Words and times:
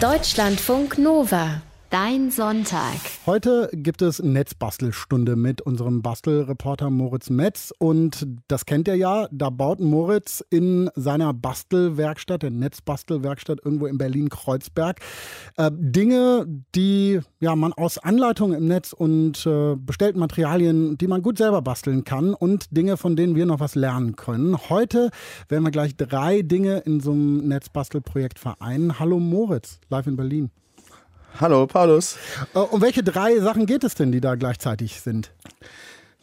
Deutschlandfunk 0.00 0.96
Nova. 0.96 1.60
Dein 1.90 2.30
Sonntag. 2.30 3.00
Heute 3.26 3.68
gibt 3.72 4.00
es 4.00 4.22
Netzbastelstunde 4.22 5.34
mit 5.34 5.60
unserem 5.60 6.02
Bastelreporter 6.02 6.88
Moritz 6.88 7.30
Metz. 7.30 7.74
Und 7.78 8.28
das 8.46 8.64
kennt 8.64 8.86
ihr 8.86 8.94
ja, 8.94 9.26
da 9.32 9.50
baut 9.50 9.80
Moritz 9.80 10.44
in 10.50 10.88
seiner 10.94 11.34
Bastelwerkstatt, 11.34 12.44
der 12.44 12.52
Netzbastelwerkstatt 12.52 13.58
irgendwo 13.64 13.86
in 13.86 13.98
Berlin-Kreuzberg, 13.98 15.00
äh, 15.56 15.72
Dinge, 15.74 16.46
die 16.76 17.18
ja, 17.40 17.56
man 17.56 17.72
aus 17.72 17.98
Anleitungen 17.98 18.56
im 18.56 18.68
Netz 18.68 18.92
und 18.92 19.44
äh, 19.44 19.74
bestellten 19.74 20.20
Materialien, 20.20 20.96
die 20.96 21.08
man 21.08 21.22
gut 21.22 21.38
selber 21.38 21.60
basteln 21.60 22.04
kann 22.04 22.34
und 22.34 22.76
Dinge, 22.76 22.98
von 22.98 23.16
denen 23.16 23.34
wir 23.34 23.46
noch 23.46 23.58
was 23.58 23.74
lernen 23.74 24.14
können. 24.14 24.56
Heute 24.70 25.10
werden 25.48 25.64
wir 25.64 25.72
gleich 25.72 25.96
drei 25.96 26.42
Dinge 26.42 26.78
in 26.86 27.00
so 27.00 27.10
einem 27.10 27.48
Netzbastelprojekt 27.48 28.38
vereinen. 28.38 29.00
Hallo 29.00 29.18
Moritz, 29.18 29.80
live 29.88 30.06
in 30.06 30.14
Berlin. 30.14 30.50
Hallo, 31.38 31.66
Paulus. 31.66 32.16
Äh, 32.54 32.58
um 32.58 32.80
welche 32.80 33.02
drei 33.02 33.38
Sachen 33.40 33.66
geht 33.66 33.84
es 33.84 33.94
denn, 33.94 34.12
die 34.12 34.20
da 34.20 34.34
gleichzeitig 34.34 35.00
sind? 35.00 35.30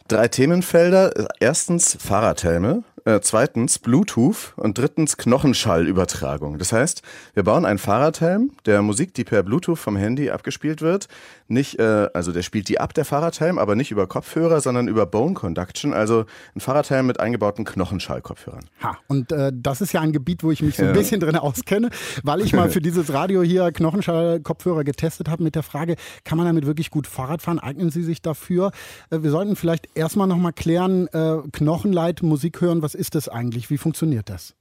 Drei 0.08 0.26
Themenfelder. 0.28 1.28
Erstens 1.38 1.98
Fahrradhelme, 2.00 2.82
äh, 3.04 3.20
zweitens 3.20 3.78
Bluetooth 3.78 4.54
und 4.56 4.78
drittens 4.78 5.18
Knochenschallübertragung. 5.18 6.56
Das 6.58 6.72
heißt, 6.72 7.02
wir 7.34 7.42
bauen 7.42 7.66
einen 7.66 7.78
Fahrradhelm, 7.78 8.52
der 8.64 8.80
Musik, 8.80 9.12
die 9.12 9.24
per 9.24 9.42
Bluetooth 9.42 9.78
vom 9.78 9.96
Handy 9.96 10.30
abgespielt 10.30 10.80
wird, 10.80 11.08
nicht, 11.48 11.78
äh, 11.78 12.08
also 12.12 12.30
der 12.30 12.42
spielt 12.42 12.68
die 12.68 12.78
ab, 12.78 12.92
der 12.92 13.06
Fahrradhelm, 13.06 13.58
aber 13.58 13.74
nicht 13.74 13.90
über 13.90 14.06
Kopfhörer, 14.06 14.60
sondern 14.60 14.86
über 14.86 15.06
Bone 15.06 15.32
Conduction, 15.32 15.94
also 15.94 16.26
ein 16.54 16.60
Fahrradhelm 16.60 17.06
mit 17.06 17.20
eingebauten 17.20 17.64
Knochenschallkopfhörern. 17.64 18.66
Ha, 18.82 18.98
und 19.08 19.32
äh, 19.32 19.50
das 19.54 19.80
ist 19.80 19.92
ja 19.92 20.02
ein 20.02 20.12
Gebiet, 20.12 20.42
wo 20.42 20.50
ich 20.50 20.62
mich 20.62 20.76
so 20.76 20.84
ein 20.84 20.92
bisschen 20.92 21.20
drin 21.20 21.36
auskenne, 21.36 21.88
weil 22.22 22.42
ich 22.42 22.52
mal 22.52 22.68
für 22.68 22.80
dieses 22.82 23.14
Radio 23.14 23.42
hier 23.42 23.72
Knochenschallkopfhörer 23.72 24.84
getestet 24.84 25.30
habe 25.30 25.42
mit 25.42 25.54
der 25.54 25.62
Frage, 25.62 25.96
kann 26.24 26.36
man 26.36 26.46
damit 26.46 26.66
wirklich 26.66 26.90
gut 26.90 27.06
Fahrrad 27.06 27.40
fahren? 27.40 27.58
Eignen 27.58 27.90
sie 27.90 28.02
sich 28.02 28.20
dafür? 28.20 28.70
Äh, 29.08 29.22
wir 29.22 29.30
sollten 29.30 29.56
vielleicht 29.56 29.88
erstmal 29.98 30.26
nochmal 30.26 30.52
klären, 30.52 31.08
äh, 31.08 31.38
Knochenleit 31.52 32.22
Musik 32.22 32.60
hören, 32.60 32.80
was 32.82 32.94
ist 32.94 33.14
das 33.14 33.28
eigentlich? 33.28 33.68
Wie 33.68 33.78
funktioniert 33.78 34.30
das? 34.30 34.54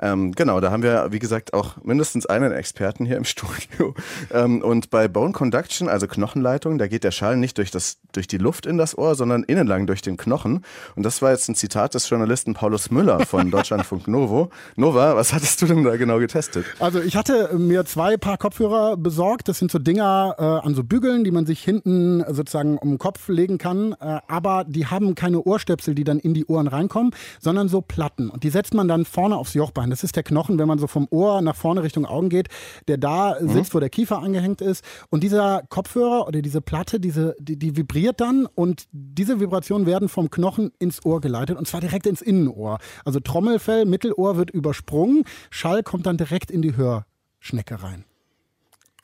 Ähm, 0.00 0.32
genau, 0.32 0.60
da 0.60 0.70
haben 0.70 0.82
wir, 0.82 1.08
wie 1.10 1.18
gesagt, 1.18 1.54
auch 1.54 1.76
mindestens 1.82 2.26
einen 2.26 2.52
Experten 2.52 3.04
hier 3.04 3.16
im 3.16 3.24
Studio. 3.24 3.94
Ähm, 4.30 4.62
und 4.62 4.90
bei 4.90 5.08
Bone 5.08 5.32
Conduction, 5.32 5.88
also 5.88 6.06
Knochenleitung, 6.06 6.78
da 6.78 6.86
geht 6.88 7.04
der 7.04 7.10
Schall 7.10 7.36
nicht 7.36 7.58
durch, 7.58 7.70
das, 7.70 7.98
durch 8.12 8.26
die 8.26 8.38
Luft 8.38 8.66
in 8.66 8.78
das 8.78 8.96
Ohr, 8.96 9.14
sondern 9.14 9.42
innenlang 9.42 9.86
durch 9.86 10.02
den 10.02 10.16
Knochen. 10.16 10.64
Und 10.96 11.02
das 11.02 11.22
war 11.22 11.30
jetzt 11.30 11.48
ein 11.48 11.54
Zitat 11.54 11.94
des 11.94 12.08
Journalisten 12.08 12.54
Paulus 12.54 12.90
Müller 12.90 13.24
von 13.26 13.50
Deutschlandfunk 13.50 14.08
Novo. 14.08 14.50
Nova, 14.76 15.16
was 15.16 15.32
hattest 15.32 15.62
du 15.62 15.66
denn 15.66 15.84
da 15.84 15.96
genau 15.96 16.18
getestet? 16.18 16.64
Also 16.78 17.00
ich 17.00 17.16
hatte 17.16 17.56
mir 17.58 17.84
zwei 17.84 18.16
Paar 18.16 18.38
Kopfhörer 18.38 18.96
besorgt. 18.96 19.48
Das 19.48 19.58
sind 19.58 19.70
so 19.70 19.78
Dinger 19.78 20.34
äh, 20.38 20.66
an 20.66 20.74
so 20.74 20.84
Bügeln, 20.84 21.24
die 21.24 21.30
man 21.30 21.46
sich 21.46 21.62
hinten 21.62 22.24
sozusagen 22.28 22.78
um 22.78 22.90
den 22.90 22.98
Kopf 22.98 23.28
legen 23.28 23.58
kann. 23.58 23.94
Äh, 24.00 24.20
aber 24.28 24.64
die 24.66 24.86
haben 24.86 25.14
keine 25.14 25.42
Ohrstöpsel, 25.42 25.94
die 25.94 26.04
dann 26.04 26.18
in 26.18 26.34
die 26.34 26.46
Ohren 26.46 26.68
reinkommen, 26.68 27.12
sondern 27.40 27.68
so 27.68 27.80
Platten. 27.80 28.30
Und 28.30 28.44
die 28.44 28.50
setzt 28.50 28.74
man 28.74 28.88
dann 28.88 29.04
vorne 29.04 29.36
aufs 29.36 29.54
Jochbein. 29.58 29.90
Das 29.90 30.02
ist 30.04 30.16
der 30.16 30.22
Knochen, 30.22 30.58
wenn 30.58 30.68
man 30.68 30.78
so 30.78 30.86
vom 30.86 31.06
Ohr 31.10 31.42
nach 31.42 31.56
vorne 31.56 31.82
Richtung 31.82 32.06
Augen 32.06 32.30
geht, 32.30 32.48
der 32.86 32.96
da 32.96 33.36
mhm. 33.38 33.50
sitzt, 33.50 33.74
wo 33.74 33.80
der 33.80 33.90
Kiefer 33.90 34.18
angehängt 34.18 34.62
ist. 34.62 34.82
Und 35.10 35.22
dieser 35.22 35.62
Kopfhörer 35.68 36.26
oder 36.26 36.40
diese 36.40 36.60
Platte, 36.62 37.00
diese, 37.00 37.36
die, 37.38 37.58
die 37.58 37.76
vibriert 37.76 38.20
dann 38.20 38.46
und 38.46 38.86
diese 38.92 39.40
Vibrationen 39.40 39.86
werden 39.86 40.08
vom 40.08 40.30
Knochen 40.30 40.70
ins 40.78 41.04
Ohr 41.04 41.20
geleitet 41.20 41.58
und 41.58 41.68
zwar 41.68 41.80
direkt 41.80 42.06
ins 42.06 42.22
Innenohr. 42.22 42.78
Also 43.04 43.20
Trommelfell, 43.20 43.84
Mittelohr 43.84 44.36
wird 44.36 44.50
übersprungen, 44.50 45.24
Schall 45.50 45.82
kommt 45.82 46.06
dann 46.06 46.16
direkt 46.16 46.50
in 46.50 46.62
die 46.62 46.76
Hörschnecke 46.76 47.82
rein. 47.82 48.04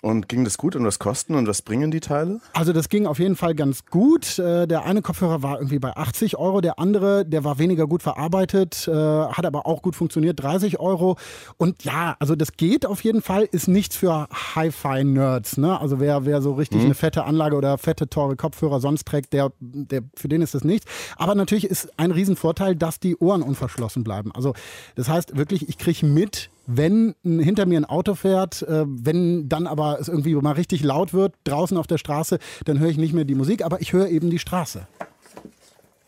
Und 0.05 0.29
ging 0.29 0.45
das 0.45 0.59
gut 0.59 0.77
und 0.77 0.85
was 0.85 0.99
kosten 0.99 1.35
und 1.35 1.49
was 1.49 1.63
bringen 1.63 1.91
die 1.91 2.01
Teile? 2.01 2.39
Also 2.53 2.75
das 2.75 2.91
ging 2.91 3.07
auf 3.07 3.19
jeden 3.19 3.37
Fall 3.37 3.55
ganz 3.55 3.87
gut. 3.87 4.39
Äh, 4.39 4.67
der 4.67 4.85
eine 4.85 5.01
Kopfhörer 5.01 5.43
war 5.43 5.57
irgendwie 5.57 5.79
bei 5.79 5.97
80 5.97 6.37
Euro, 6.37 6.61
der 6.61 6.79
andere, 6.79 7.25
der 7.25 7.43
war 7.43 7.59
weniger 7.59 7.87
gut 7.87 8.03
verarbeitet, 8.03 8.87
äh, 8.87 8.93
hat 8.93 9.47
aber 9.47 9.65
auch 9.65 9.81
gut 9.81 9.97
funktioniert, 9.97 10.43
30 10.43 10.79
Euro. 10.79 11.17
Und 11.57 11.85
ja, 11.85 12.17
also 12.19 12.37
das 12.37 12.53
geht 12.53 12.85
auf 12.85 13.03
jeden 13.03 13.23
Fall, 13.23 13.49
ist 13.51 13.67
nichts 13.67 13.97
für 13.97 14.29
Hi-Fi-Nerds. 14.55 15.57
Ne? 15.57 15.81
Also 15.81 16.01
wer, 16.01 16.27
wer 16.27 16.43
so 16.43 16.53
richtig 16.53 16.81
mhm. 16.81 16.85
eine 16.85 16.95
fette 16.95 17.25
Anlage 17.25 17.57
oder 17.57 17.79
fette, 17.79 18.07
teure 18.07 18.37
Kopfhörer 18.37 18.81
sonst 18.81 19.07
trägt, 19.07 19.33
der, 19.33 19.53
der, 19.59 20.03
für 20.15 20.29
den 20.29 20.43
ist 20.43 20.55
das 20.55 20.65
nichts. 20.65 20.85
Aber 21.17 21.35
natürlich 21.35 21.65
ist 21.65 21.99
ein 21.99 22.11
Riesenvorteil, 22.11 22.77
dass 22.77 23.01
die 23.01 23.17
Ohren 23.17 23.41
unverschlossen 23.41 24.05
bleiben. 24.05 24.33
Also 24.35 24.53
das 24.97 25.09
heißt 25.09 25.39
wirklich, 25.39 25.67
ich 25.71 25.79
kriege 25.79 26.05
mit, 26.05 26.51
wenn 26.67 27.15
hinter 27.25 27.67
mir 27.67 27.79
ein 27.79 27.85
Auto 27.85 28.15
fährt, 28.15 28.63
äh, 28.63 28.85
wenn 28.87 29.49
dann 29.49 29.67
aber 29.67 29.99
es 30.01 30.09
irgendwie 30.09 30.35
mal 30.35 30.53
richtig 30.53 30.83
laut 30.83 31.13
wird 31.13 31.35
draußen 31.45 31.77
auf 31.77 31.87
der 31.87 31.99
Straße, 31.99 32.39
dann 32.65 32.79
höre 32.79 32.89
ich 32.89 32.99
nicht 32.99 33.13
mehr 33.13 33.25
die 33.25 33.35
Musik, 33.35 33.65
aber 33.65 33.81
ich 33.81 33.93
höre 33.93 34.09
eben 34.09 34.31
die 34.31 34.39
Straße. 34.39 34.87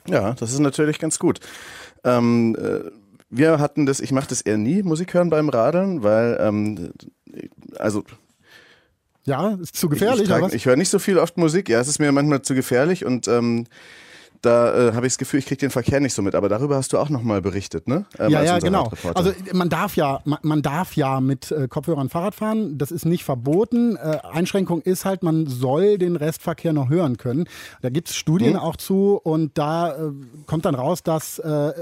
Ja, 0.08 0.34
das 0.34 0.52
ist 0.52 0.60
natürlich 0.60 0.98
ganz 0.98 1.18
gut. 1.18 1.40
Ähm, 2.04 2.56
äh, 2.56 2.90
wir 3.28 3.58
hatten 3.58 3.86
das, 3.86 4.00
ich 4.00 4.12
mache 4.12 4.28
das 4.28 4.40
eher 4.40 4.56
nie, 4.56 4.82
Musik 4.82 5.14
hören 5.14 5.30
beim 5.30 5.48
Radeln, 5.48 6.02
weil, 6.02 6.38
ähm, 6.40 6.92
also 7.78 8.04
ja, 9.24 9.58
ist 9.60 9.74
zu 9.74 9.88
gefährlich. 9.88 10.30
Ich, 10.30 10.36
ich, 10.36 10.54
ich 10.54 10.66
höre 10.66 10.76
nicht 10.76 10.88
so 10.88 11.00
viel 11.00 11.18
oft 11.18 11.36
Musik. 11.36 11.68
Ja, 11.68 11.80
es 11.80 11.88
ist 11.88 11.98
mir 11.98 12.12
manchmal 12.12 12.42
zu 12.42 12.54
gefährlich 12.54 13.04
und 13.04 13.26
ähm, 13.26 13.66
da 14.42 14.88
äh, 14.88 14.92
habe 14.94 15.06
ich 15.06 15.14
das 15.14 15.18
Gefühl, 15.18 15.40
ich 15.40 15.46
kriege 15.46 15.58
den 15.58 15.70
Verkehr 15.70 16.00
nicht 16.00 16.14
so 16.14 16.22
mit. 16.22 16.34
Aber 16.34 16.48
darüber 16.48 16.76
hast 16.76 16.92
du 16.92 16.98
auch 16.98 17.08
nochmal 17.08 17.42
berichtet, 17.42 17.88
ne? 17.88 18.06
Ähm, 18.18 18.30
ja, 18.30 18.42
ja, 18.42 18.58
genau. 18.58 18.90
Also 19.14 19.32
man 19.52 19.68
darf 19.68 19.96
ja, 19.96 20.20
man, 20.24 20.38
man 20.42 20.62
darf 20.62 20.96
ja 20.96 21.20
mit 21.20 21.50
äh, 21.50 21.68
Kopfhörern 21.68 22.08
Fahrrad 22.08 22.34
fahren. 22.34 22.78
Das 22.78 22.90
ist 22.90 23.04
nicht 23.04 23.24
verboten. 23.24 23.96
Äh, 23.96 24.18
Einschränkung 24.32 24.82
ist 24.82 25.04
halt, 25.04 25.22
man 25.22 25.46
soll 25.46 25.98
den 25.98 26.16
Restverkehr 26.16 26.72
noch 26.72 26.88
hören 26.88 27.16
können. 27.16 27.48
Da 27.82 27.90
gibt 27.90 28.08
es 28.08 28.16
Studien 28.16 28.54
mhm. 28.54 28.58
auch 28.58 28.76
zu 28.76 29.20
und 29.22 29.58
da 29.58 29.96
äh, 29.96 30.12
kommt 30.46 30.64
dann 30.64 30.74
raus, 30.74 31.02
dass 31.02 31.38
äh, 31.38 31.72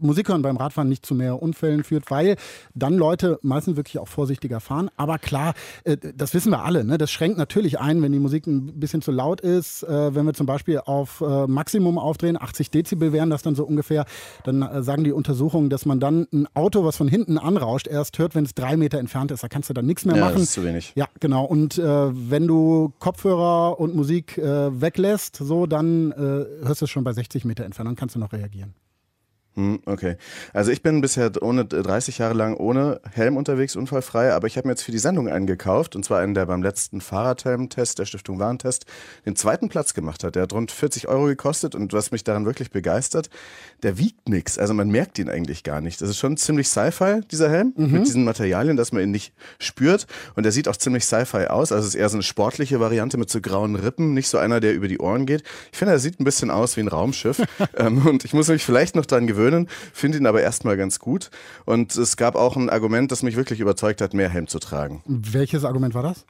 Musik 0.00 0.28
hören 0.28 0.42
beim 0.42 0.56
Radfahren 0.56 0.88
nicht 0.88 1.06
zu 1.06 1.14
mehr 1.14 1.40
Unfällen 1.42 1.84
führt, 1.84 2.10
weil 2.10 2.36
dann 2.74 2.94
Leute 2.94 3.38
meistens 3.42 3.76
wirklich 3.76 3.98
auch 3.98 4.08
vorsichtiger 4.08 4.60
fahren. 4.60 4.90
Aber 4.96 5.18
klar, 5.18 5.54
äh, 5.84 5.96
das 6.14 6.34
wissen 6.34 6.50
wir 6.50 6.64
alle. 6.64 6.84
Ne? 6.84 6.98
Das 6.98 7.10
schränkt 7.10 7.38
natürlich 7.38 7.78
ein, 7.78 8.02
wenn 8.02 8.12
die 8.12 8.18
Musik 8.18 8.46
ein 8.46 8.78
bisschen 8.80 9.02
zu 9.02 9.12
laut 9.12 9.40
ist. 9.40 9.82
Äh, 9.82 10.14
wenn 10.14 10.26
wir 10.26 10.34
zum 10.34 10.46
Beispiel 10.46 10.80
auf 10.84 11.20
äh, 11.20 11.46
Maximum 11.46 11.98
aufdrehen, 11.98 12.40
80 12.40 12.70
Dezibel 12.70 13.12
wären 13.12 13.30
das 13.30 13.42
dann 13.42 13.54
so 13.54 13.64
ungefähr, 13.64 14.04
dann 14.44 14.82
sagen 14.82 15.04
die 15.04 15.12
Untersuchungen, 15.12 15.70
dass 15.70 15.86
man 15.86 16.00
dann 16.00 16.26
ein 16.32 16.46
Auto, 16.54 16.84
was 16.84 16.96
von 16.96 17.08
hinten 17.08 17.38
anrauscht, 17.38 17.86
erst 17.86 18.18
hört, 18.18 18.34
wenn 18.34 18.44
es 18.44 18.54
drei 18.54 18.76
Meter 18.76 18.98
entfernt 18.98 19.30
ist. 19.30 19.42
Da 19.42 19.48
kannst 19.48 19.68
du 19.68 19.74
dann 19.74 19.86
nichts 19.86 20.04
mehr 20.04 20.16
ja, 20.16 20.24
machen. 20.24 20.34
Das 20.34 20.42
ist 20.44 20.52
zu 20.52 20.64
wenig. 20.64 20.92
Ja, 20.94 21.06
genau. 21.18 21.44
Und 21.44 21.78
wenn 21.78 22.46
du 22.46 22.92
Kopfhörer 22.98 23.78
und 23.78 23.94
Musik 23.94 24.36
weglässt, 24.36 25.36
so, 25.36 25.66
dann 25.66 26.12
hörst 26.16 26.80
du 26.80 26.84
es 26.84 26.90
schon 26.90 27.04
bei 27.04 27.12
60 27.12 27.44
Meter 27.44 27.64
Entfernung, 27.64 27.94
kannst 27.96 28.14
du 28.14 28.18
noch 28.18 28.32
reagieren. 28.32 28.74
Hm, 29.60 29.80
okay. 29.84 30.16
Also 30.54 30.70
ich 30.70 30.82
bin 30.82 31.02
bisher 31.02 31.30
ohne 31.42 31.66
30 31.66 32.16
Jahre 32.18 32.32
lang 32.32 32.56
ohne 32.56 33.00
Helm 33.12 33.36
unterwegs, 33.36 33.76
unfallfrei, 33.76 34.32
aber 34.32 34.46
ich 34.46 34.56
habe 34.56 34.66
mir 34.66 34.72
jetzt 34.72 34.82
für 34.82 34.90
die 34.90 34.98
Sendung 34.98 35.28
einen 35.28 35.46
gekauft 35.46 35.94
und 35.96 36.02
zwar 36.02 36.20
einen, 36.20 36.32
der 36.32 36.46
beim 36.46 36.62
letzten 36.62 37.02
Fahrradhelm-Test 37.02 37.98
der 37.98 38.06
Stiftung 38.06 38.38
Warentest 38.38 38.86
den 39.26 39.36
zweiten 39.36 39.68
Platz 39.68 39.92
gemacht 39.92 40.24
hat. 40.24 40.34
Der 40.34 40.44
hat 40.44 40.54
rund 40.54 40.70
40 40.70 41.08
Euro 41.08 41.26
gekostet 41.26 41.74
und 41.74 41.92
was 41.92 42.10
mich 42.10 42.24
daran 42.24 42.46
wirklich 42.46 42.70
begeistert, 42.70 43.28
der 43.82 43.98
wiegt 43.98 44.30
nichts. 44.30 44.58
Also 44.58 44.72
man 44.72 44.88
merkt 44.88 45.18
ihn 45.18 45.28
eigentlich 45.28 45.62
gar 45.62 45.82
nicht. 45.82 46.00
Das 46.00 46.08
ist 46.08 46.18
schon 46.18 46.38
ziemlich 46.38 46.68
Sci-Fi, 46.68 47.20
dieser 47.30 47.50
Helm, 47.50 47.74
mhm. 47.76 47.92
mit 47.92 48.06
diesen 48.06 48.24
Materialien, 48.24 48.78
dass 48.78 48.92
man 48.92 49.02
ihn 49.02 49.10
nicht 49.10 49.34
spürt 49.58 50.06
und 50.36 50.44
der 50.44 50.52
sieht 50.52 50.68
auch 50.68 50.76
ziemlich 50.76 51.04
Sci-Fi 51.04 51.48
aus. 51.48 51.70
Also 51.70 51.86
es 51.86 51.94
ist 51.94 52.00
eher 52.00 52.08
so 52.08 52.16
eine 52.16 52.22
sportliche 52.22 52.80
Variante 52.80 53.18
mit 53.18 53.28
so 53.28 53.42
grauen 53.42 53.76
Rippen, 53.76 54.14
nicht 54.14 54.28
so 54.28 54.38
einer, 54.38 54.60
der 54.60 54.72
über 54.72 54.88
die 54.88 55.00
Ohren 55.00 55.26
geht. 55.26 55.42
Ich 55.70 55.78
finde, 55.78 55.92
er 55.92 55.98
sieht 55.98 56.18
ein 56.18 56.24
bisschen 56.24 56.50
aus 56.50 56.78
wie 56.78 56.80
ein 56.80 56.88
Raumschiff 56.88 57.42
ähm, 57.76 58.06
und 58.06 58.24
ich 58.24 58.32
muss 58.32 58.48
mich 58.48 58.64
vielleicht 58.64 58.96
noch 58.96 59.04
dran 59.04 59.26
gewöhnen, 59.26 59.49
gewöhnen, 59.50 59.68
finde 59.92 60.18
ihn 60.18 60.26
aber 60.26 60.42
erstmal 60.42 60.76
ganz 60.76 60.98
gut. 60.98 61.30
Und 61.64 61.96
es 61.96 62.16
gab 62.16 62.34
auch 62.34 62.56
ein 62.56 62.70
Argument, 62.70 63.10
das 63.12 63.22
mich 63.22 63.36
wirklich 63.36 63.60
überzeugt 63.60 64.00
hat, 64.00 64.14
mehr 64.14 64.28
Helm 64.28 64.46
zu 64.46 64.58
tragen. 64.58 65.02
Welches 65.06 65.64
Argument 65.64 65.94
war 65.94 66.02
das? 66.02 66.24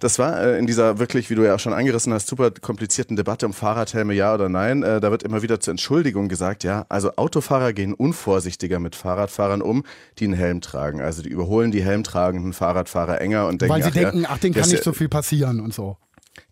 Das 0.00 0.20
war 0.20 0.40
äh, 0.40 0.58
in 0.58 0.68
dieser 0.68 1.00
wirklich, 1.00 1.28
wie 1.28 1.34
du 1.34 1.42
ja 1.42 1.56
auch 1.56 1.58
schon 1.58 1.72
angerissen 1.72 2.12
hast, 2.12 2.28
super 2.28 2.52
komplizierten 2.52 3.16
Debatte 3.16 3.46
um 3.46 3.52
Fahrradhelme, 3.52 4.14
ja 4.14 4.32
oder 4.32 4.48
nein. 4.48 4.84
Äh, 4.84 5.00
da 5.00 5.10
wird 5.10 5.24
immer 5.24 5.42
wieder 5.42 5.58
zur 5.58 5.72
Entschuldigung 5.72 6.28
gesagt, 6.28 6.62
ja, 6.62 6.86
also 6.88 7.16
Autofahrer 7.16 7.72
gehen 7.72 7.94
unvorsichtiger 7.94 8.78
mit 8.78 8.94
Fahrradfahrern 8.94 9.60
um, 9.60 9.82
die 10.18 10.26
einen 10.26 10.34
Helm 10.34 10.60
tragen. 10.60 11.00
Also 11.00 11.22
die 11.22 11.30
überholen 11.30 11.72
die 11.72 11.82
helmtragenden 11.82 12.52
Fahrradfahrer 12.52 13.20
enger 13.20 13.48
und 13.48 13.60
denken, 13.60 13.74
weil 13.74 13.82
sie 13.82 13.88
ach, 13.88 13.94
denken, 13.94 14.20
ja, 14.22 14.28
ach, 14.30 14.38
denen 14.38 14.54
kann 14.54 14.68
nicht 14.68 14.84
so 14.84 14.92
viel 14.92 15.08
passieren 15.08 15.58
und 15.58 15.74
so. 15.74 15.96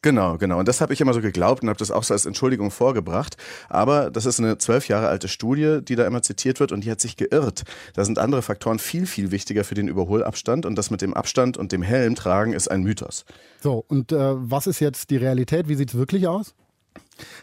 Genau, 0.02 0.38
genau. 0.38 0.58
Und 0.58 0.68
das 0.68 0.80
habe 0.80 0.92
ich 0.92 1.00
immer 1.00 1.14
so 1.14 1.20
geglaubt 1.20 1.62
und 1.62 1.68
habe 1.68 1.78
das 1.78 1.90
auch 1.90 2.02
so 2.02 2.14
als 2.14 2.26
Entschuldigung 2.26 2.70
vorgebracht. 2.70 3.36
Aber 3.68 4.10
das 4.10 4.26
ist 4.26 4.38
eine 4.40 4.58
zwölf 4.58 4.88
Jahre 4.88 5.08
alte 5.08 5.28
Studie, 5.28 5.80
die 5.82 5.96
da 5.96 6.06
immer 6.06 6.22
zitiert 6.22 6.60
wird 6.60 6.72
und 6.72 6.84
die 6.84 6.90
hat 6.90 7.00
sich 7.00 7.16
geirrt. 7.16 7.64
Da 7.94 8.04
sind 8.04 8.18
andere 8.18 8.42
Faktoren 8.42 8.78
viel, 8.78 9.06
viel 9.06 9.30
wichtiger 9.30 9.64
für 9.64 9.74
den 9.74 9.88
Überholabstand 9.88 10.66
und 10.66 10.76
das 10.76 10.90
mit 10.90 11.02
dem 11.02 11.14
Abstand 11.14 11.56
und 11.56 11.72
dem 11.72 11.82
Helm 11.82 12.14
tragen 12.14 12.52
ist 12.52 12.70
ein 12.70 12.82
Mythos. 12.82 13.24
So, 13.60 13.84
und 13.88 14.12
äh, 14.12 14.16
was 14.18 14.66
ist 14.66 14.80
jetzt 14.80 15.10
die 15.10 15.16
Realität? 15.16 15.68
Wie 15.68 15.74
sieht 15.74 15.90
es 15.90 15.96
wirklich 15.96 16.26
aus? 16.26 16.54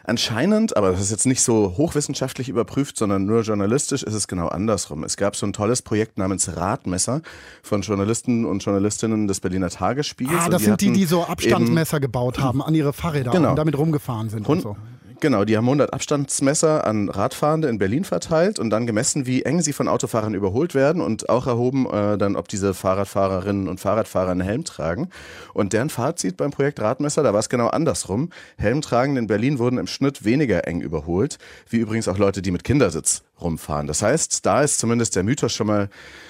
Anscheinend, 0.04 0.76
aber 0.78 0.92
das 0.92 1.02
ist 1.02 1.12
jetzt 1.12 1.26
nicht 1.26 1.42
so 1.42 1.76
hochwissenschaftlich 1.78 2.50
überprüft, 2.50 2.98
sondern 2.98 3.26
nur 3.26 3.42
journalistisch, 3.42 4.04
ist 4.04 4.14
es 4.14 4.28
genau 4.28 4.48
andersrum. 4.48 5.04
Es 5.04 5.18
gab 5.18 5.36
so 5.36 5.46
ein 5.46 5.54
tolles 5.54 5.82
Projekt 5.82 6.18
namens 6.18 6.56
Radmesser 6.56 7.22
von 7.62 7.82
Journalisten 7.82 8.46
und 8.46 8.64
Journalistinnen 8.64 9.28
des 9.28 9.40
Berliner 9.40 9.70
Tagesspiegels. 9.70 10.42
Ah, 10.46 10.50
das 10.50 10.62
die 10.62 10.66
sind 10.66 10.82
die, 10.82 10.92
die 10.92 11.06
so 11.06 11.24
Abstandsmesser 11.26 12.00
gebaut 12.00 12.40
haben 12.40 12.62
an 12.62 12.76
ihre 12.76 12.94
Fahrräder 12.94 13.32
Genau. 13.32 13.52
und 13.52 13.56
damit 13.56 13.78
rumgefahren 13.78 14.30
sind 14.30 14.48
und 14.48 14.62
so. 14.62 14.76
Genau, 15.24 15.46
die 15.46 15.56
haben 15.56 15.68
100 15.68 15.94
Abstandsmesser 15.94 16.86
an 16.86 17.08
Radfahrende 17.08 17.70
in 17.70 17.78
Berlin 17.78 18.04
verteilt 18.04 18.60
und 18.60 18.72
dann 18.72 18.86
gemessen, 18.86 19.26
wie 19.26 19.44
eng 19.44 19.62
sie 19.62 19.72
von 19.72 19.88
Autofahrern 19.88 20.34
überholt 20.34 20.76
werden 20.76 21.02
und 21.02 21.30
auch 21.30 21.48
erhoben 21.48 21.86
äh, 21.90 22.18
dann, 22.18 22.36
ob 22.36 22.50
diese 22.50 22.74
Fahrradfahrerinnen 22.74 23.70
und 23.70 23.80
Fahrradfahrer 23.80 24.32
einen 24.32 24.42
Helm 24.42 24.66
tragen. 24.66 25.08
Und 25.54 25.72
deren 25.72 25.90
Fazit 25.90 26.36
beim 26.36 26.52
Projekt 26.52 26.82
Radmesser, 26.82 27.24
da 27.24 27.32
war 27.32 27.40
es 27.40 27.48
genau 27.48 27.68
andersrum. 27.68 28.32
Helmtragende 28.58 29.22
in 29.22 29.28
Berlin 29.28 29.60
wurden 29.60 29.78
im 29.78 29.88
Schnitt 29.88 30.26
weniger 30.26 30.68
eng 30.68 30.82
überholt, 30.82 31.38
wie 31.70 31.78
übrigens 31.78 32.10
auch 32.10 32.18
Leute, 32.18 32.42
die 32.42 32.52
mit 32.52 32.66
Kindersitz 32.66 33.24
rumfahren. 33.42 33.88
Das 33.88 34.02
heißt, 34.02 34.46
da 34.46 34.62
ist 34.62 34.80
zumindest 34.80 35.16
der 35.16 35.24
Mythos 35.24 35.54
schon 35.54 35.68
mal 35.68 35.90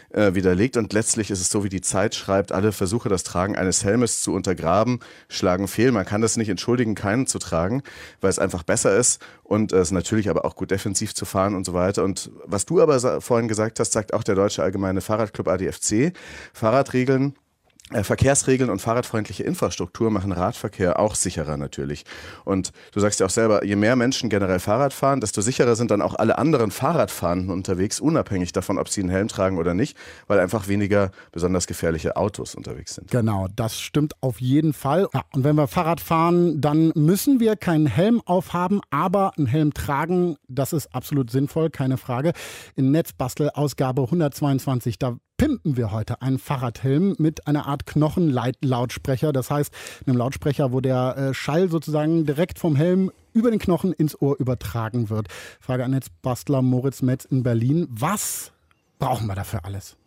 äh, 0.10 0.36
widerlegt 0.36 0.78
und 0.78 0.94
letztlich 0.94 1.32
ist 1.32 1.42
es 1.42 1.50
so, 1.50 1.64
wie 1.64 1.70
die 1.70 1.82
Zeit 1.82 2.16
schreibt, 2.16 2.52
alle 2.52 2.72
Versuche, 2.72 3.10
das 3.10 3.24
Tragen 3.24 3.56
eines 3.56 3.84
Helmes 3.84 4.22
zu 4.22 4.34
untergraben, 4.34 5.00
schlagen 5.28 5.68
fehl. 5.68 5.92
Man 5.92 6.06
kann 6.06 6.22
das 6.22 6.38
nicht 6.38 6.50
entschuldigen, 6.50 6.96
keinen 6.96 7.28
zu 7.28 7.40
tragen, 7.40 7.84
weil 8.22 8.30
es 8.30 8.40
einfach 8.40 8.64
besser 8.64 8.96
ist 8.96 9.22
und 9.44 9.74
es 9.74 9.92
natürlich 9.92 10.30
aber 10.30 10.46
auch 10.46 10.56
gut 10.56 10.72
defensiv 10.72 11.14
zu 11.14 11.26
fahren 11.26 11.56
und 11.56 11.66
so 11.66 11.74
weiter. 11.74 12.04
Und 12.04 12.32
was 12.46 12.66
du 12.66 12.82
aber 12.82 13.22
vorhin 13.22 13.48
gesagt 13.48 13.80
hast, 13.80 13.92
sagt 13.92 14.14
auch 14.14 14.24
der 14.24 14.36
Deutsche 14.36 14.64
Allgemeine 14.64 15.02
Fahrradclub 15.02 15.48
ADFC, 15.48 16.14
Fahrradregeln 16.54 17.32
äh, 17.32 17.43
Verkehrsregeln 17.92 18.70
und 18.70 18.82
fahrradfreundliche 18.82 19.44
Infrastruktur 19.44 20.10
machen 20.10 20.32
Radverkehr 20.32 21.00
auch 21.00 21.16
sicherer 21.16 21.58
natürlich. 21.58 22.06
Und 22.46 22.72
du 22.92 23.00
sagst 23.00 23.20
ja 23.20 23.26
auch 23.26 23.32
selber, 23.32 23.64
je 23.66 23.76
mehr 23.76 23.96
Menschen 23.96 24.30
generell 24.30 24.60
Fahrrad 24.60 24.94
fahren, 24.94 25.20
desto 25.20 25.42
sicherer 25.42 25.76
sind 25.76 25.92
dann 25.92 26.02
auch 26.02 26.16
alle 26.16 26.38
anderen 26.38 26.72
Fahrradfahrenden 26.72 27.52
unterwegs, 27.52 28.00
unabhängig 28.00 28.52
davon, 28.52 28.80
ob 28.80 28.90
sie 28.90 29.02
einen 29.02 29.10
Helm 29.10 29.28
tragen 29.28 29.58
oder 29.58 29.74
nicht, 29.74 29.98
weil 30.28 30.40
einfach 30.40 30.68
weniger 30.68 31.12
besonders 31.32 31.68
gefährliche 31.68 32.16
Autos 32.16 32.56
unterwegs 32.56 32.96
sind. 32.96 33.12
Genau, 33.12 33.48
das 33.56 33.80
stimmt 33.80 34.16
auf 34.22 34.40
jeden 34.42 34.74
Fall. 34.74 35.08
Ja, 35.14 35.24
und 35.34 35.44
wenn 35.44 35.56
wir 35.56 35.68
Fahrrad 35.68 36.00
fahren, 36.00 36.62
dann 36.62 36.94
müssen 36.96 37.40
wir 37.40 37.56
keinen 37.58 37.86
Helm 37.86 38.22
aufhaben, 38.26 38.82
aber 38.90 39.34
einen 39.38 39.46
Helm 39.48 39.74
tragen, 39.74 40.38
das 40.48 40.74
ist 40.74 40.96
absolut 40.96 41.30
sinnvoll, 41.30 41.70
keine 41.70 41.98
Frage. 41.98 42.32
In 42.76 42.92
Netzbastel 42.92 43.50
Ausgabe 43.54 44.04
122, 44.04 44.98
da 44.98 45.18
pimpen 45.44 45.76
wir 45.76 45.92
heute 45.92 46.22
einen 46.22 46.40
Fahrradhelm 46.40 47.18
mit 47.20 47.48
einer 47.48 47.66
Art 47.66 47.86
Knochenlautsprecher. 47.86 49.34
Das 49.34 49.52
heißt, 49.52 49.74
einem 50.08 50.16
Lautsprecher, 50.16 50.72
wo 50.72 50.80
der 50.80 51.18
äh, 51.18 51.34
Schall 51.34 51.68
sozusagen 51.68 52.26
direkt 52.26 52.60
vom 52.60 52.78
Helm 52.78 53.12
über 53.34 53.52
den 53.52 53.60
Knochen 53.60 53.92
ins 53.92 54.22
Ohr 54.22 54.40
übertragen 54.40 55.10
wird. 55.10 55.28
Frage 55.60 55.84
an 55.84 55.92
Netzbastler 55.92 56.62
Moritz 56.62 57.02
Metz 57.02 57.26
in 57.26 57.44
Berlin. 57.44 57.88
Was 57.90 58.54
brauchen 59.00 59.28
wir 59.28 59.36
dafür 59.36 59.66
alles? 59.66 59.98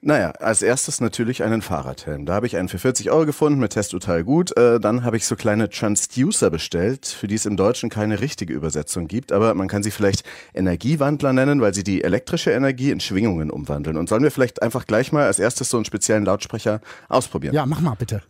Naja, 0.00 0.30
als 0.30 0.62
erstes 0.62 1.00
natürlich 1.00 1.42
einen 1.42 1.60
Fahrradhelm. 1.60 2.24
Da 2.24 2.34
habe 2.34 2.46
ich 2.46 2.56
einen 2.56 2.68
für 2.68 2.78
40 2.78 3.10
Euro 3.10 3.26
gefunden, 3.26 3.58
mit 3.58 3.72
Test 3.72 3.90
total 3.90 4.22
gut. 4.22 4.56
Äh, 4.56 4.78
dann 4.78 5.02
habe 5.02 5.16
ich 5.16 5.26
so 5.26 5.34
kleine 5.34 5.68
Transducer 5.68 6.50
bestellt, 6.50 7.06
für 7.06 7.26
die 7.26 7.34
es 7.34 7.46
im 7.46 7.56
Deutschen 7.56 7.90
keine 7.90 8.20
richtige 8.20 8.54
Übersetzung 8.54 9.08
gibt, 9.08 9.32
aber 9.32 9.54
man 9.54 9.66
kann 9.66 9.82
sie 9.82 9.90
vielleicht 9.90 10.22
Energiewandler 10.54 11.32
nennen, 11.32 11.60
weil 11.60 11.74
sie 11.74 11.82
die 11.82 12.04
elektrische 12.04 12.52
Energie 12.52 12.92
in 12.92 13.00
Schwingungen 13.00 13.50
umwandeln. 13.50 13.96
Und 13.96 14.08
sollen 14.08 14.22
wir 14.22 14.30
vielleicht 14.30 14.62
einfach 14.62 14.86
gleich 14.86 15.10
mal 15.10 15.26
als 15.26 15.40
erstes 15.40 15.68
so 15.68 15.78
einen 15.78 15.84
speziellen 15.84 16.24
Lautsprecher 16.24 16.80
ausprobieren? 17.08 17.54
Ja, 17.54 17.66
mach 17.66 17.80
mal 17.80 17.96
bitte. 17.98 18.22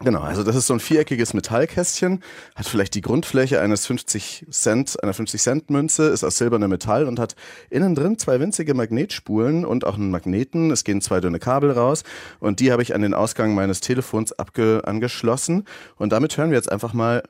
Genau, 0.00 0.22
also 0.22 0.42
das 0.42 0.56
ist 0.56 0.66
so 0.66 0.74
ein 0.74 0.80
viereckiges 0.80 1.34
Metallkästchen, 1.34 2.20
hat 2.56 2.66
vielleicht 2.66 2.96
die 2.96 3.00
Grundfläche 3.00 3.60
eines 3.60 3.86
50 3.86 4.46
Cent, 4.50 5.00
einer 5.00 5.14
50 5.14 5.40
Cent 5.40 5.70
Münze, 5.70 6.08
ist 6.08 6.24
aus 6.24 6.36
silbernem 6.36 6.68
Metall 6.70 7.06
und 7.06 7.20
hat 7.20 7.36
innen 7.70 7.94
drin 7.94 8.18
zwei 8.18 8.40
winzige 8.40 8.74
Magnetspulen 8.74 9.64
und 9.64 9.86
auch 9.86 9.94
einen 9.94 10.10
Magneten. 10.10 10.72
Es 10.72 10.82
gehen 10.82 11.00
zwei 11.00 11.20
dünne 11.20 11.38
Kabel 11.38 11.70
raus 11.70 12.02
und 12.40 12.58
die 12.58 12.72
habe 12.72 12.82
ich 12.82 12.92
an 12.92 13.02
den 13.02 13.14
Ausgang 13.14 13.54
meines 13.54 13.80
Telefons 13.80 14.32
abge 14.32 14.82
angeschlossen 14.84 15.64
und 15.96 16.10
damit 16.12 16.36
hören 16.36 16.50
wir 16.50 16.56
jetzt 16.56 16.72
einfach 16.72 16.92
mal 16.92 17.22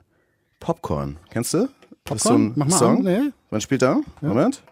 Popcorn. 0.59 1.19
Kennst 1.31 1.53
du? 1.53 1.69
Das 2.05 2.17
ist 2.17 2.23
so 2.23 2.31
Popcorn? 2.31 2.47
ein 2.47 2.53
Mach 2.57 2.67
mal 2.69 2.79
Song. 2.79 2.97
an, 2.99 3.03
nee. 3.05 3.31
Wann 3.51 3.61
spielt 3.61 3.83
er? 3.83 4.01
Moment. 4.23 4.63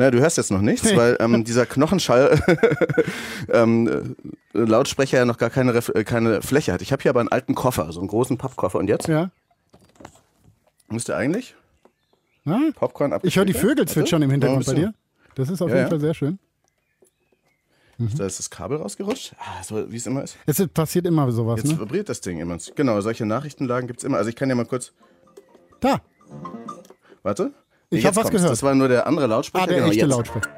Na, 0.00 0.10
du 0.10 0.18
hörst 0.18 0.38
jetzt 0.38 0.50
noch 0.50 0.62
nichts, 0.62 0.96
weil 0.96 1.18
ähm, 1.20 1.44
dieser 1.44 1.66
Knochenschall 1.66 2.42
ähm, 3.52 4.16
äh, 4.54 4.58
Lautsprecher 4.58 5.18
ja 5.18 5.24
noch 5.26 5.36
gar 5.36 5.50
keine, 5.50 5.74
Ref 5.74 5.90
äh, 5.90 6.04
keine 6.04 6.40
Fläche 6.40 6.72
hat. 6.72 6.80
Ich 6.80 6.90
habe 6.90 7.02
hier 7.02 7.10
aber 7.10 7.20
einen 7.20 7.28
alten 7.28 7.54
Koffer, 7.54 7.92
so 7.92 8.00
einen 8.00 8.08
großen 8.08 8.38
Pappkoffer. 8.38 8.78
Und 8.78 8.88
jetzt 8.88 9.08
Ja. 9.08 9.30
müsste 10.88 11.14
eigentlich 11.16 11.54
Ja? 12.46 12.58
Popcorn 12.74 13.12
ab. 13.12 13.20
Ich 13.24 13.36
höre 13.36 13.44
die 13.44 13.52
Vögel 13.52 13.86
zwitschern 13.86 14.22
im 14.22 14.30
Hintergrund 14.30 14.64
bei 14.64 14.72
dir. 14.72 14.94
Das 15.34 15.50
ist 15.50 15.60
auf 15.60 15.68
Ja, 15.68 15.76
jeden. 15.76 15.90
Fall 15.90 16.00
sehr 16.00 16.14
schön. 16.14 16.38
Da 17.98 18.24
ist 18.24 18.38
das 18.38 18.48
Kabel 18.48 18.78
rausgerutscht. 18.78 19.34
Ah, 19.38 19.62
so 19.62 19.92
wie 19.92 19.96
es 19.98 20.06
immer 20.06 20.24
ist. 20.24 20.38
Es 20.46 20.66
passiert 20.68 21.04
immer 21.06 21.30
sowas, 21.30 21.60
Jetzt 21.62 21.72
ne? 21.72 21.80
vibriert 21.80 22.08
das 22.08 22.22
Ding 22.22 22.38
immer. 22.40 22.56
Genau, 22.74 22.98
solche 23.02 23.26
Nachrichtenlagen 23.26 23.86
gibt's 23.86 24.02
immer. 24.04 24.16
Also 24.16 24.30
ich 24.30 24.36
kann 24.36 24.48
ja 24.48 24.54
mal 24.54 24.64
kurz. 24.64 24.94
Da. 25.80 26.00
Warte. 27.22 27.52
Ich 27.92 28.04
Jetzt 28.04 28.16
hab 28.16 28.24
was 28.24 28.30
gehört. 28.30 28.50
Das 28.52 28.62
war 28.62 28.72
nur 28.74 28.86
der 28.86 29.06
andere 29.08 29.26
Lautsprecher. 29.26 29.64
Ah, 29.64 29.66
der 29.66 29.76
genau, 29.78 29.88
echte 29.90 30.00
jetzt. 30.00 30.10
Lautsprecher. 30.10 30.48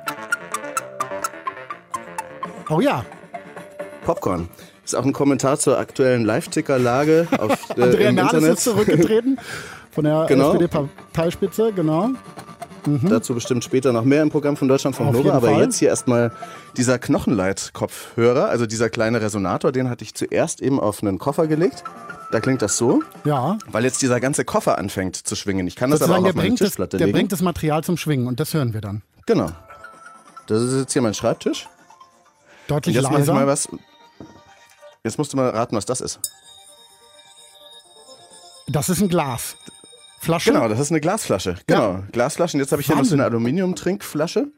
Oh 2.69 2.81
ja, 2.81 3.05
Popcorn. 4.05 4.49
Ist 4.85 4.95
auch 4.95 5.05
ein 5.05 5.13
Kommentar 5.15 5.59
zur 5.59 5.79
aktuellen 5.79 6.25
Live-Ticker-Lage 6.27 7.29
auf 7.39 7.71
äh, 7.77 7.83
Andrea 7.83 8.13
Nahles 8.13 8.33
Internet. 8.35 8.55
ist 8.59 8.65
zurückgetreten 8.65 9.39
von 9.93 10.05
der 10.05 10.27
Genau. 10.29 10.53
SPD-Parteispitze, 10.53 11.73
genau. 11.73 12.11
Dazu 12.85 13.33
bestimmt 13.35 13.63
später 13.65 13.93
noch 13.93 14.05
mehr 14.05 14.23
im 14.23 14.29
Programm 14.31 14.57
von 14.57 14.67
Deutschland 14.69 14.97
von 14.97 15.11
Nova. 15.13 15.33
Aber 15.35 15.53
Fall. 15.53 15.63
jetzt 15.63 15.79
hier 15.79 15.89
erstmal 15.89 16.33
dieser 16.77 16.99
Knochenleit-Kopfhörer, 16.99 18.49
also 18.49 18.67
dieser 18.67 18.91
kleine 18.91 19.23
Resonator, 19.23 19.71
den 19.73 19.89
hatte 19.89 20.03
ich 20.05 20.15
zuerst 20.15 20.61
eben 20.61 20.81
auf 20.81 21.01
einen 21.03 21.19
Koffer 21.19 21.47
gelegt. 21.47 21.85
Da 22.33 22.41
klingt 22.41 22.63
das 22.63 22.77
so, 22.79 23.03
Ja. 23.25 23.59
weil 23.67 23.85
jetzt 23.85 24.01
dieser 24.03 24.19
ganze 24.19 24.45
Koffer 24.45 24.79
anfängt 24.79 25.17
zu 25.17 25.37
schwingen. 25.37 25.67
Ich 25.67 25.77
kann 25.77 25.91
das 25.91 26.01
aber 26.03 26.15
Sozusagen, 26.15 26.23
auch 26.23 26.25
der 26.25 26.31
auf 26.31 26.37
meine 26.37 26.49
bringt, 26.49 26.61
das, 26.61 26.69
Tischplatte 26.69 26.97
der 26.97 27.07
legen. 27.07 27.17
bringt 27.19 27.33
das 27.33 27.43
Material 27.43 27.85
zum 27.85 27.97
Schwingen 27.97 28.27
und 28.27 28.41
das 28.41 28.55
hören 28.55 28.73
wir 28.75 28.81
dann. 28.81 29.03
genau. 29.27 29.51
Das 30.49 30.61
ist 30.61 30.75
jetzt 30.81 30.93
hier 30.93 31.03
mein 31.03 31.15
Schreibtisch. 31.15 31.67
Und 31.67 32.71
Deutlich 32.71 32.97
jetzt 32.97 33.05
mache 33.05 33.15
ich 33.15 33.19
leiser. 33.21 33.33
mal 33.35 33.47
was. 33.47 33.69
Jetzt 35.05 35.17
musst 35.19 35.33
du 35.33 35.37
mal 35.37 35.49
raten, 35.51 35.77
was 35.77 35.87
das 35.87 36.01
ist. 36.01 36.19
Das 38.67 38.89
ist 38.89 39.01
ein 39.01 39.09
Glas. 39.09 39.57
Flasche? 40.21 40.53
Genau, 40.53 40.69
das 40.69 40.79
ist 40.81 40.91
eine 40.91 41.01
Glasflasche. 41.01 41.57
Genau, 41.67 42.03
Glasflaschen. 42.13 42.61
Jetzt 42.61 42.73
habe 42.73 42.81
ich 42.81 42.87
hier 42.87 42.97
noch 42.97 43.05
so 43.05 43.15
eine 43.15 43.25
Aluminiumtrinkflasche. 43.25 44.49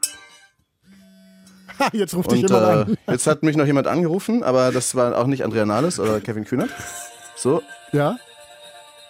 Ha, 1.79 1.89
Jetzt 1.93 2.15
ruft 2.15 2.31
dich 2.31 2.43
Und 2.45 2.51
jemand 2.51 2.89
äh, 2.89 2.93
an. 2.93 2.99
jetzt 3.09 3.27
hat 3.27 3.43
mich 3.43 3.57
noch 3.57 3.67
jemand 3.67 3.87
angerufen, 3.87 4.43
aber 4.45 4.71
das 4.73 4.95
war 4.95 5.17
auch 5.19 5.27
nicht 5.27 5.43
Andrea 5.45 5.67
Nahles 5.67 5.99
oder 5.99 6.21
Kevin 6.21 6.45
Kühnert. 6.45 6.71
So, 7.37 7.63
Ja. 7.93 8.17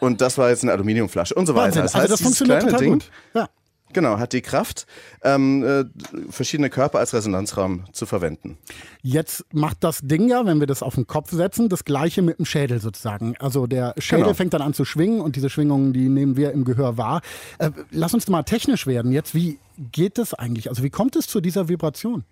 und 0.01 0.21
das 0.21 0.39
war 0.39 0.51
jetzt 0.51 0.63
eine 0.63 0.73
Aluminiumflasche 0.73 1.35
und 1.35 1.47
so 1.47 1.55
weiter. 1.55 1.67
Wahnsinn. 1.67 1.83
Das 1.83 1.95
also 1.95 2.03
heißt, 2.03 2.13
das 2.13 2.19
dieses 2.21 2.39
funktioniert 2.39 2.61
kleine 2.61 2.73
total 2.73 2.85
Ding, 2.85 2.93
gut. 2.95 3.11
Ja. 3.35 3.49
genau, 3.93 4.19
hat 4.19 4.33
die 4.33 4.43
Kraft, 4.43 4.87
ähm, 5.23 5.63
äh, 5.65 5.85
verschiedene 6.31 6.69
Körper 6.71 6.99
als 6.99 7.15
Resonanzraum 7.15 7.85
zu 7.93 8.07
verwenden. 8.07 8.59
Jetzt 9.03 9.45
macht 9.53 9.79
das 9.85 10.01
Ding 10.03 10.29
ja, 10.29 10.45
wenn 10.47 10.59
wir 10.61 10.67
das 10.67 10.83
auf 10.83 10.95
den 10.97 11.07
Kopf 11.07 11.31
setzen, 11.31 11.69
das 11.69 11.85
gleiche 11.85 12.21
mit 12.23 12.39
dem 12.39 12.45
Schädel 12.47 12.81
sozusagen. 12.81 13.37
Also 13.39 13.67
der 13.67 13.95
Schädel 13.99 14.25
Genau. 14.25 14.35
fängt 14.35 14.53
dann 14.55 14.63
an 14.63 14.75
zu 14.75 14.85
schwingen 14.85 15.21
und 15.21 15.37
diese 15.37 15.49
Schwingungen, 15.51 15.93
die 15.93 16.09
nehmen 16.09 16.37
wir 16.37 16.53
im 16.53 16.65
Gehör 16.65 16.97
wahr. 16.97 17.21
Äh, 17.59 17.71
lass 17.91 18.15
uns 18.15 18.27
mal 18.29 18.43
technisch 18.43 18.87
werden 18.87 19.13
jetzt. 19.13 19.35
Wie 19.35 19.59
geht 19.93 20.19
das 20.19 20.35
eigentlich? 20.35 20.69
Also 20.71 20.83
wie 20.83 20.91
kommt 20.91 21.15
es 21.17 21.27
zu 21.27 21.41
dieser 21.41 21.69
Vibration? 21.69 22.25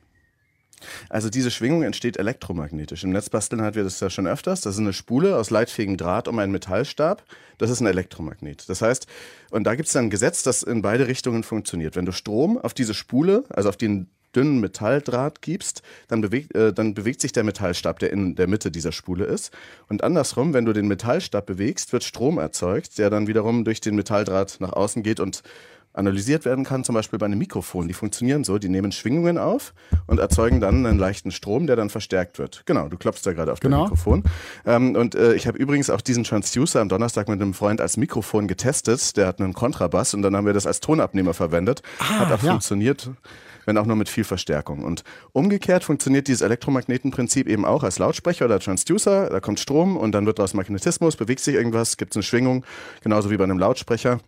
Also 1.08 1.30
diese 1.30 1.50
Schwingung 1.50 1.82
entsteht 1.82 2.16
elektromagnetisch. 2.16 3.04
Im 3.04 3.10
Netzbasteln 3.10 3.62
hatten 3.62 3.76
wir 3.76 3.84
das 3.84 4.00
ja 4.00 4.10
schon 4.10 4.26
öfters. 4.26 4.60
Das 4.62 4.74
ist 4.74 4.80
eine 4.80 4.92
Spule 4.92 5.36
aus 5.36 5.50
leitfähigem 5.50 5.96
Draht 5.96 6.28
um 6.28 6.38
einen 6.38 6.52
Metallstab. 6.52 7.22
Das 7.58 7.70
ist 7.70 7.80
ein 7.80 7.86
Elektromagnet. 7.86 8.68
Das 8.68 8.82
heißt, 8.82 9.06
und 9.50 9.64
da 9.64 9.74
gibt 9.74 9.86
es 9.86 9.92
dann 9.92 10.06
ein 10.06 10.10
Gesetz, 10.10 10.42
das 10.42 10.62
in 10.62 10.82
beide 10.82 11.06
Richtungen 11.06 11.42
funktioniert. 11.42 11.96
Wenn 11.96 12.06
du 12.06 12.12
Strom 12.12 12.58
auf 12.58 12.74
diese 12.74 12.94
Spule, 12.94 13.44
also 13.50 13.68
auf 13.68 13.76
den 13.76 14.08
dünnen 14.34 14.60
Metalldraht 14.60 15.42
gibst, 15.42 15.82
dann 16.08 16.20
bewegt, 16.20 16.54
äh, 16.54 16.72
dann 16.72 16.94
bewegt 16.94 17.20
sich 17.20 17.32
der 17.32 17.44
Metallstab, 17.44 17.98
der 17.98 18.12
in 18.12 18.34
der 18.34 18.46
Mitte 18.46 18.70
dieser 18.70 18.92
Spule 18.92 19.24
ist. 19.24 19.52
Und 19.88 20.02
andersrum, 20.02 20.54
wenn 20.54 20.64
du 20.64 20.72
den 20.72 20.88
Metallstab 20.88 21.46
bewegst, 21.46 21.92
wird 21.92 22.04
Strom 22.04 22.38
erzeugt, 22.38 22.98
der 22.98 23.10
dann 23.10 23.26
wiederum 23.26 23.64
durch 23.64 23.80
den 23.80 23.94
Metalldraht 23.94 24.56
nach 24.60 24.72
außen 24.72 25.02
geht 25.02 25.20
und 25.20 25.42
analysiert 25.92 26.44
werden 26.44 26.64
kann, 26.64 26.84
zum 26.84 26.94
Beispiel 26.94 27.18
bei 27.18 27.26
einem 27.26 27.38
Mikrofon. 27.38 27.88
Die 27.88 27.94
funktionieren 27.94 28.44
so, 28.44 28.58
die 28.58 28.68
nehmen 28.68 28.92
Schwingungen 28.92 29.38
auf 29.38 29.74
und 30.06 30.18
erzeugen 30.18 30.60
dann 30.60 30.86
einen 30.86 30.98
leichten 30.98 31.30
Strom, 31.30 31.66
der 31.66 31.76
dann 31.76 31.90
verstärkt 31.90 32.38
wird. 32.38 32.62
Genau, 32.66 32.88
du 32.88 32.96
klopfst 32.96 33.22
da 33.24 33.32
gerade 33.32 33.52
auf 33.52 33.60
Genau. 33.60 33.76
dein 33.76 33.84
Mikrofon. 33.84 34.22
Ähm, 34.64 34.96
und 34.96 35.14
äh, 35.14 35.34
ich 35.34 35.46
habe 35.46 35.58
übrigens 35.58 35.90
auch 35.90 36.00
diesen 36.00 36.24
Transducer 36.24 36.80
am 36.80 36.88
Donnerstag 36.88 37.28
mit 37.28 37.40
einem 37.40 37.54
Freund 37.54 37.80
als 37.80 37.96
Mikrofon 37.96 38.48
getestet. 38.48 39.16
Der 39.16 39.26
hat 39.26 39.40
einen 39.40 39.52
Kontrabass 39.52 40.14
und 40.14 40.22
dann 40.22 40.34
haben 40.36 40.46
wir 40.46 40.52
das 40.54 40.66
als 40.66 40.80
Tonabnehmer 40.80 41.34
verwendet. 41.34 41.82
Hat 41.98 42.32
auch 42.32 42.42
ja. 42.42 42.50
funktioniert. 42.52 43.10
wenn 43.64 43.78
auch 43.78 43.86
nur 43.86 43.94
mit 43.94 44.08
viel 44.08 44.24
Verstärkung. 44.24 44.82
Und 44.82 45.04
umgekehrt 45.32 45.84
funktioniert 45.84 46.26
dieses 46.26 46.40
Elektromagnetenprinzip 46.40 47.48
eben 47.48 47.64
auch 47.64 47.84
als 47.84 47.98
Lautsprecher 48.00 48.46
oder 48.46 48.58
Transducer. 48.58 49.30
Da 49.30 49.38
kommt 49.40 49.60
Strom 49.60 49.96
und 49.96 50.12
dann 50.12 50.26
wird 50.26 50.38
daraus 50.40 50.54
Magnetismus, 50.54 51.14
bewegt 51.14 51.40
sich 51.40 51.54
irgendwas, 51.54 51.96
gibt 51.96 52.12
es 52.12 52.16
eine 52.16 52.22
Schwingung, 52.24 52.64
genauso 53.02 53.30
wie 53.30 53.36
bei 53.36 53.44
einem 53.44 53.60
Lautsprecher. 53.60 54.18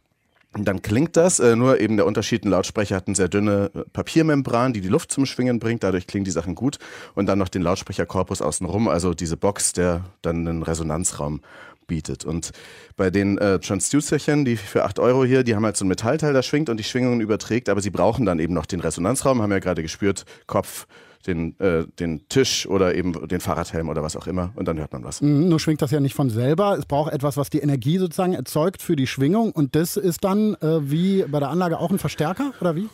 Dann 0.57 0.83
klingt 0.83 1.17
das, 1.17 1.41
äh, 1.41 1.57
nur 1.57 1.81
eben 1.81 1.97
der 1.97 2.07
Unterschied, 2.07 2.45
ein 2.45 2.51
Lautsprecher 2.51 2.97
hat 2.97 3.09
eine 3.09 3.17
sehr 3.17 3.29
dünne 3.29 3.71
äh, 3.75 3.83
Papiermembran, 3.93 4.73
die 4.73 4.81
die 4.81 4.89
Luft 4.89 5.11
zum 5.11 5.27
Schwingen 5.27 5.59
bringt, 5.59 5.83
dadurch 5.83 6.07
klingen 6.07 6.25
die 6.25 6.31
Sachen 6.31 6.55
gut 6.55 6.79
und 7.15 7.27
dann 7.27 7.39
noch 7.39 7.49
den 7.49 7.63
Lautsprecherkorpus 7.63 8.41
außenrum, 8.41 8.87
also 8.89 9.15
diese 9.15 9.37
Box, 9.37 9.73
der 9.73 10.05
dann 10.23 10.47
einen 10.47 10.63
Resonanzraum 10.63 11.41
bietet. 11.87 12.25
Und 12.25 12.53
bei 12.97 13.11
den 13.11 13.39
äh, 13.39 13.59
Transducerchen, 13.59 14.45
die 14.45 14.57
für 14.57 14.85
8 14.85 14.99
Euro 15.01 15.25
hier, 15.25 15.43
die 15.43 15.57
haben 15.57 15.65
halt 15.65 15.77
so 15.77 15.85
ein 15.85 15.89
Metallteil, 15.89 16.33
das 16.33 16.47
schwingt 16.47 16.69
und 16.69 16.79
die 16.79 16.85
Schwingungen 16.85 17.21
überträgt, 17.21 17.69
aber 17.69 17.81
sie 17.81 17.91
brauchen 17.91 18.25
dann 18.25 18.39
eben 18.39 18.55
noch 18.55 18.67
den 18.67 18.81
Resonanzraum, 18.81 19.43
haben 19.43 19.53
ja 19.53 19.59
gerade 19.59 19.83
gespürt, 19.83 20.25
Kopf, 20.47 20.87
den, 21.27 21.59
äh, 21.61 21.85
den 21.99 22.29
Tisch 22.29 22.67
oder 22.67 22.95
eben 22.95 23.29
den 23.29 23.41
Fahrradhelm 23.41 23.89
oder 23.89 24.03
was 24.03 24.17
auch 24.17 24.27
immer 24.27 24.53
und 24.57 24.69
dann 24.69 24.79
hört 24.79 24.93
man 24.93 25.05
was. 25.05 25.21
Mhm, 25.21 25.49
nur 25.49 25.61
schwingt 25.61 25.83
das 25.83 25.91
ja 25.91 26.01
nicht 26.01 26.15
von 26.15 26.31
selber. 26.31 26.77
Es 26.79 26.87
braucht 26.87 27.13
etwas, 27.13 27.37
was 27.37 27.51
die 27.51 27.59
Energie 27.61 27.99
sozusagen 27.99 28.35
erzeugt 28.35 28.83
für 28.83 28.97
die 28.97 29.07
Schwingung 29.07 29.53
und 29.53 29.75
das 29.75 29.97
ist 29.97 30.25
dann 30.25 30.55
äh, 30.57 30.91
wie 30.91 31.25
bei 31.25 31.41
der 31.41 31.51
Anlage 31.51 31.79
auch 31.79 31.91
ein 31.91 31.99
Verstärker 31.99 32.53
oder 32.61 32.77
wie? 32.77 32.89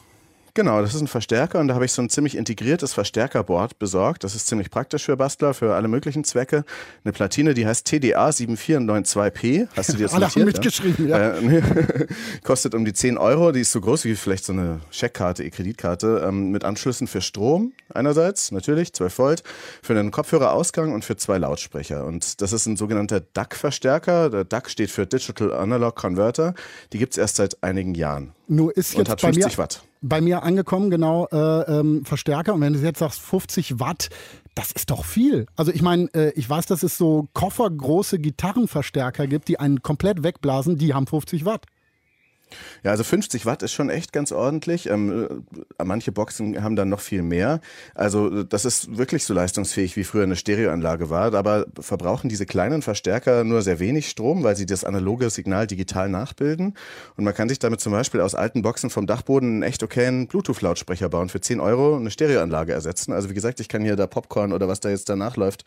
Genau, 0.55 0.81
das 0.83 0.95
ist 0.95 1.01
ein 1.01 1.07
Verstärker 1.07 1.61
und 1.61 1.69
da 1.69 1.75
habe 1.75 1.85
ich 1.85 1.93
so 1.93 2.03
ein 2.03 2.11
ziemlich 2.11 2.37
integriertes 2.37 2.93
Verstärkerboard 2.93 3.79
besorgt. 3.79 4.25
Das 4.25 4.35
ist 4.35 4.47
ziemlich 4.47 4.71
praktisch 4.71 5.05
für 5.05 5.17
Bastler, 5.17 5.55
für 5.55 5.75
alle 5.75 5.89
möglichen 5.89 6.25
Zwecke. 6.25 6.65
Eine 7.05 7.13
Platine, 7.13 7.55
die 7.55 7.67
heißt 7.67 7.87
TDA 7.87 8.31
7492P. 8.31 9.69
Hast 9.77 9.91
du 9.91 9.97
dir 9.97 10.05
das 10.05 10.15
Alle 10.15 10.27
notiert? 10.27 10.47
haben 10.47 10.53
mitgeschrieben, 10.53 11.09
ja. 11.09 11.35
Äh, 11.35 11.41
nee. 11.43 11.63
Kostet 12.45 12.75
um 12.75 12.85
die 12.85 12.93
10 12.93 13.19
Euro. 13.19 13.53
Die 13.53 13.61
ist 13.61 13.73
so 13.73 13.81
groß 13.81 14.05
wie 14.05 14.17
vielleicht 14.17 14.45
so 14.45 14.53
eine 14.53 14.81
Scheckkarte, 14.91 15.45
E-Kreditkarte, 15.45 16.25
ähm, 16.27 16.51
mit 16.51 16.65
Anschlüssen 16.65 17.07
für 17.07 17.21
Strom 17.21 17.73
einerseits, 17.95 18.53
natürlich, 18.53 18.93
12 18.93 19.19
Volt, 19.19 19.43
für 19.83 19.99
einen 19.99 20.11
Kopfhörerausgang 20.11 20.93
und 20.93 21.05
für 21.05 21.17
zwei 21.17 21.39
Lautsprecher. 21.39 22.05
Und 22.05 22.41
das 22.41 22.53
ist 22.53 22.67
ein 22.67 22.77
sogenannter 22.77 23.21
DAC-Verstärker. 23.21 24.31
Der 24.31 24.45
DAC 24.45 24.71
steht 24.71 24.91
für 24.91 25.07
Digital 25.07 25.53
Analog 25.53 25.97
Converter. 25.97 26.55
Die 26.93 26.99
gibt 26.99 27.13
es 27.15 27.19
erst 27.19 27.37
seit 27.37 27.63
einigen 27.63 27.95
Jahren. 27.95 28.33
Nur 28.49 28.77
ist 28.77 28.95
Und 28.95 29.01
jetzt 29.01 29.11
hat 29.11 29.23
bei 29.23 29.33
50 29.33 29.53
mir, 29.53 29.59
Watt. 29.59 29.83
Bei 30.01 30.21
mir 30.21 30.43
angekommen, 30.43 30.91
genau, 30.91 31.27
äh, 31.31 31.37
ähm, 31.37 32.05
Verstärker. 32.05 32.55
Und 32.55 32.61
wenn 32.61 32.73
du 32.73 32.79
jetzt 32.79 32.99
sagst 32.99 33.21
50 33.21 33.81
Watt, 33.81 34.09
das 34.55 34.73
ist 34.73 34.91
doch 34.91 35.05
viel. 35.05 35.47
Also 35.57 35.73
ich 35.73 35.83
meine, 35.83 36.09
äh, 36.15 36.33
ich 36.35 36.49
weiß, 36.49 36.67
dass 36.67 36.83
es 36.83 36.97
so 36.97 37.29
koffergroße 37.35 38.19
Gitarrenverstärker 38.19 39.27
gibt, 39.27 39.49
die 39.49 39.61
einen 39.61 39.83
komplett 39.83 40.23
wegblasen, 40.23 40.77
die 40.77 40.95
haben 40.95 41.07
50 41.07 41.45
Watt. 41.45 41.67
Ja, 42.83 42.91
also 42.91 43.05
50 43.05 43.47
Watt 43.47 43.63
ist 43.63 43.73
schon 43.73 43.91
echt 43.91 44.13
ganz 44.13 44.33
ordentlich. 44.33 44.89
Ähm, 44.89 45.45
äh, 45.79 45.85
manche 45.85 46.13
Boxen 46.13 46.63
haben 46.63 46.77
dann 46.77 46.89
noch 46.89 47.01
viel 47.01 47.23
mehr. 47.23 47.61
Also 47.95 48.43
das 48.43 48.65
ist 48.65 48.97
wirklich 48.97 49.25
so 49.25 49.35
leistungsfähig, 49.35 49.97
wie 49.97 50.05
früher 50.05 50.25
eine 50.25 50.37
Stereoanlage 50.37 51.11
war. 51.11 51.35
Aber 51.35 51.67
verbrauchen 51.79 52.29
diese 52.29 52.47
kleinen 52.47 52.83
Verstärker 52.83 53.45
nur 53.45 53.63
sehr 53.63 53.79
wenig 53.79 54.09
Strom, 54.09 54.43
weil 54.43 54.57
sie 54.57 54.67
das 54.67 54.85
analoge 54.85 55.31
Signal 55.31 55.67
digital 55.67 56.09
nachbilden. 56.09 56.75
Und 57.17 57.25
man 57.25 57.35
kann 57.35 57.49
sich 57.49 57.59
damit 57.59 57.81
zum 57.81 57.93
Beispiel 57.93 58.21
aus 58.21 58.35
alten 58.35 58.63
Boxen 58.63 58.91
vom 58.91 59.07
Dachboden 59.07 59.49
einen 59.49 59.63
echt 59.63 59.83
okayen 59.83 60.27
Bluetooth-Lautsprecher 60.27 61.09
bauen. 61.09 61.29
Für 61.29 61.41
10 61.41 61.61
Euro 61.61 61.97
eine 61.97 62.11
Stereoanlage 62.11 62.73
ersetzen. 62.73 63.13
Also 63.13 63.31
wie 63.31 63.35
gesagt, 63.35 63.61
ich 63.61 63.69
kann 63.69 63.83
hier 63.83 63.97
da 63.97 64.07
Popcorn 64.07 64.53
oder 64.53 64.69
was 64.69 64.81
da 64.81 64.91
jetzt 64.91 65.09
danach 65.09 65.37
läuft, 65.37 65.65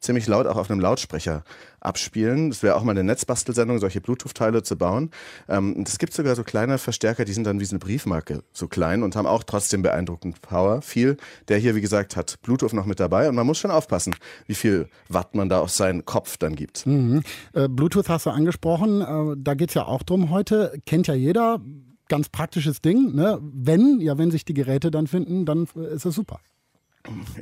ziemlich 0.00 0.26
laut 0.26 0.46
auch 0.46 0.56
auf 0.56 0.70
einem 0.70 0.80
Lautsprecher 0.80 1.44
abspielen. 1.80 2.50
Das 2.50 2.62
wäre 2.62 2.76
auch 2.76 2.82
mal 2.82 2.92
eine 2.92 3.04
Netzbastelsendung, 3.04 3.78
solche 3.78 4.00
Bluetooth-Teile 4.00 4.62
zu 4.62 4.76
bauen. 4.76 5.10
Ähm, 5.48 5.84
es 5.86 5.98
gibt 5.98 6.12
sogar 6.12 6.34
so 6.36 6.42
kleine 6.42 6.78
Verstärker, 6.78 7.24
die 7.24 7.32
sind 7.32 7.44
dann 7.44 7.60
wie 7.60 7.64
so 7.64 7.72
eine 7.72 7.78
Briefmarke 7.78 8.42
so 8.52 8.68
klein 8.68 9.02
und 9.02 9.16
haben 9.16 9.26
auch 9.26 9.44
trotzdem 9.44 9.82
beeindruckend 9.82 10.40
Power. 10.42 10.82
Viel. 10.82 11.16
Der 11.48 11.58
hier, 11.58 11.74
wie 11.74 11.80
gesagt, 11.80 12.16
hat 12.16 12.40
Bluetooth 12.42 12.72
noch 12.72 12.86
mit 12.86 13.00
dabei 13.00 13.28
und 13.28 13.34
man 13.34 13.46
muss 13.46 13.58
schon 13.58 13.70
aufpassen, 13.70 14.14
wie 14.46 14.54
viel 14.54 14.88
Watt 15.08 15.34
man 15.34 15.48
da 15.48 15.60
auf 15.60 15.70
seinen 15.70 16.04
Kopf 16.04 16.36
dann 16.36 16.56
gibt. 16.56 16.86
Mhm. 16.86 17.22
Äh, 17.52 17.68
Bluetooth 17.68 18.08
hast 18.08 18.26
du 18.26 18.30
angesprochen, 18.30 19.00
äh, 19.00 19.36
da 19.38 19.54
geht 19.54 19.70
es 19.70 19.74
ja 19.74 19.86
auch 19.86 20.02
drum 20.02 20.30
heute. 20.30 20.80
Kennt 20.86 21.06
ja 21.06 21.14
jeder, 21.14 21.60
ganz 22.08 22.28
praktisches 22.28 22.82
Ding. 22.82 23.14
Ne? 23.14 23.38
Wenn, 23.40 24.00
ja, 24.00 24.18
wenn 24.18 24.30
sich 24.30 24.44
die 24.44 24.54
Geräte 24.54 24.90
dann 24.90 25.06
finden, 25.06 25.46
dann 25.46 25.66
äh, 25.76 25.94
ist 25.94 26.04
es 26.04 26.14
super. 26.14 26.40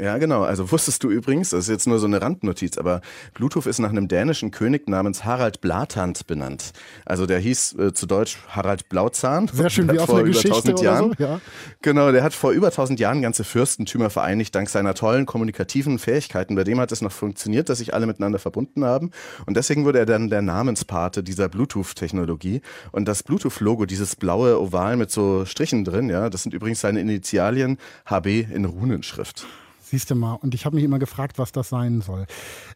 Ja, 0.01 0.19
genau. 0.19 0.45
Also 0.45 0.71
wusstest 0.71 1.03
du 1.03 1.11
übrigens, 1.11 1.51
das 1.51 1.65
ist 1.65 1.69
jetzt 1.69 1.89
nur 1.89 1.99
so 1.99 2.07
eine 2.07 2.23
Randnotiz, 2.23 2.79
aber 2.79 3.01
Bluetooth 3.35 3.67
ist 3.67 3.81
nach 3.81 3.91
einem 3.91 4.07
dänischen 4.07 4.53
König 4.53 4.89
namens 4.89 5.25
Harald 5.25 5.61
Blatant 5.61 6.29
benannt. 6.29 6.73
Also 7.05 7.27
der 7.27 7.41
hieß 7.41 7.75
äh, 7.79 7.93
zu 7.93 8.07
Deutsch 8.07 8.39
Harald 8.49 8.89
Blauzahn. 8.89 9.51
Sehr 9.53 9.69
schön, 9.69 9.91
wie 9.93 9.99
auf 9.99 10.07
vor 10.07 10.19
einer 10.19 10.27
über 10.27 10.33
Geschichte 10.33 10.71
1000 10.71 10.79
oder 10.79 10.85
Jahren. 10.85 11.15
so. 11.19 11.25
Ja. 11.25 11.41
Genau, 11.83 12.13
der 12.13 12.23
hat 12.23 12.35
vor 12.35 12.53
über 12.53 12.69
1000 12.69 13.01
Jahren 13.01 13.21
ganze 13.21 13.43
Fürstentümer 13.43 14.11
vereinigt, 14.11 14.55
dank 14.55 14.69
seiner 14.69 14.95
tollen 14.95 15.27
kommunikativen 15.27 15.99
Fähigkeiten. 15.99 16.55
Bei 16.55 16.65
dem 16.65 16.79
hat 16.79 16.93
es 16.93 17.03
noch 17.03 17.13
funktioniert, 17.13 17.69
dass 17.69 17.79
sich 17.79 17.95
alle 17.95 18.07
miteinander 18.07 18.39
verbunden 18.39 18.85
haben. 18.85 19.11
Und 19.47 19.57
deswegen 19.57 19.85
wurde 19.85 19.99
er 19.99 20.07
dann 20.07 20.31
der 20.31 20.41
Namenspate 20.41 21.25
dieser 21.25 21.49
Bluetooth-Technologie. 21.49 22.61
Und 22.93 23.09
das 23.09 23.25
Bluetooth-Logo, 23.25 23.87
dieses 23.87 24.15
blaue 24.15 24.61
Oval 24.61 24.97
mit 24.97 25.11
so 25.11 25.45
Strichen 25.47 25.85
drin, 25.85 26.09
ja, 26.09 26.31
das 26.31 26.45
sind 26.45 26.55
übrigens 26.55 26.81
seine 26.81 27.01
Initialien 27.01 27.79
HB 28.07 28.47
in 28.55 28.65
Runenschrift. 28.65 29.47
Siehst 29.91 30.11
du 30.11 30.15
mal, 30.15 30.35
und 30.35 30.55
ich 30.55 30.67
habe 30.67 30.77
mich 30.77 30.85
immer 30.85 30.99
gefragt, 30.99 31.39
was 31.39 31.51
das 31.51 31.71
sein 31.71 32.03
soll. 32.03 32.27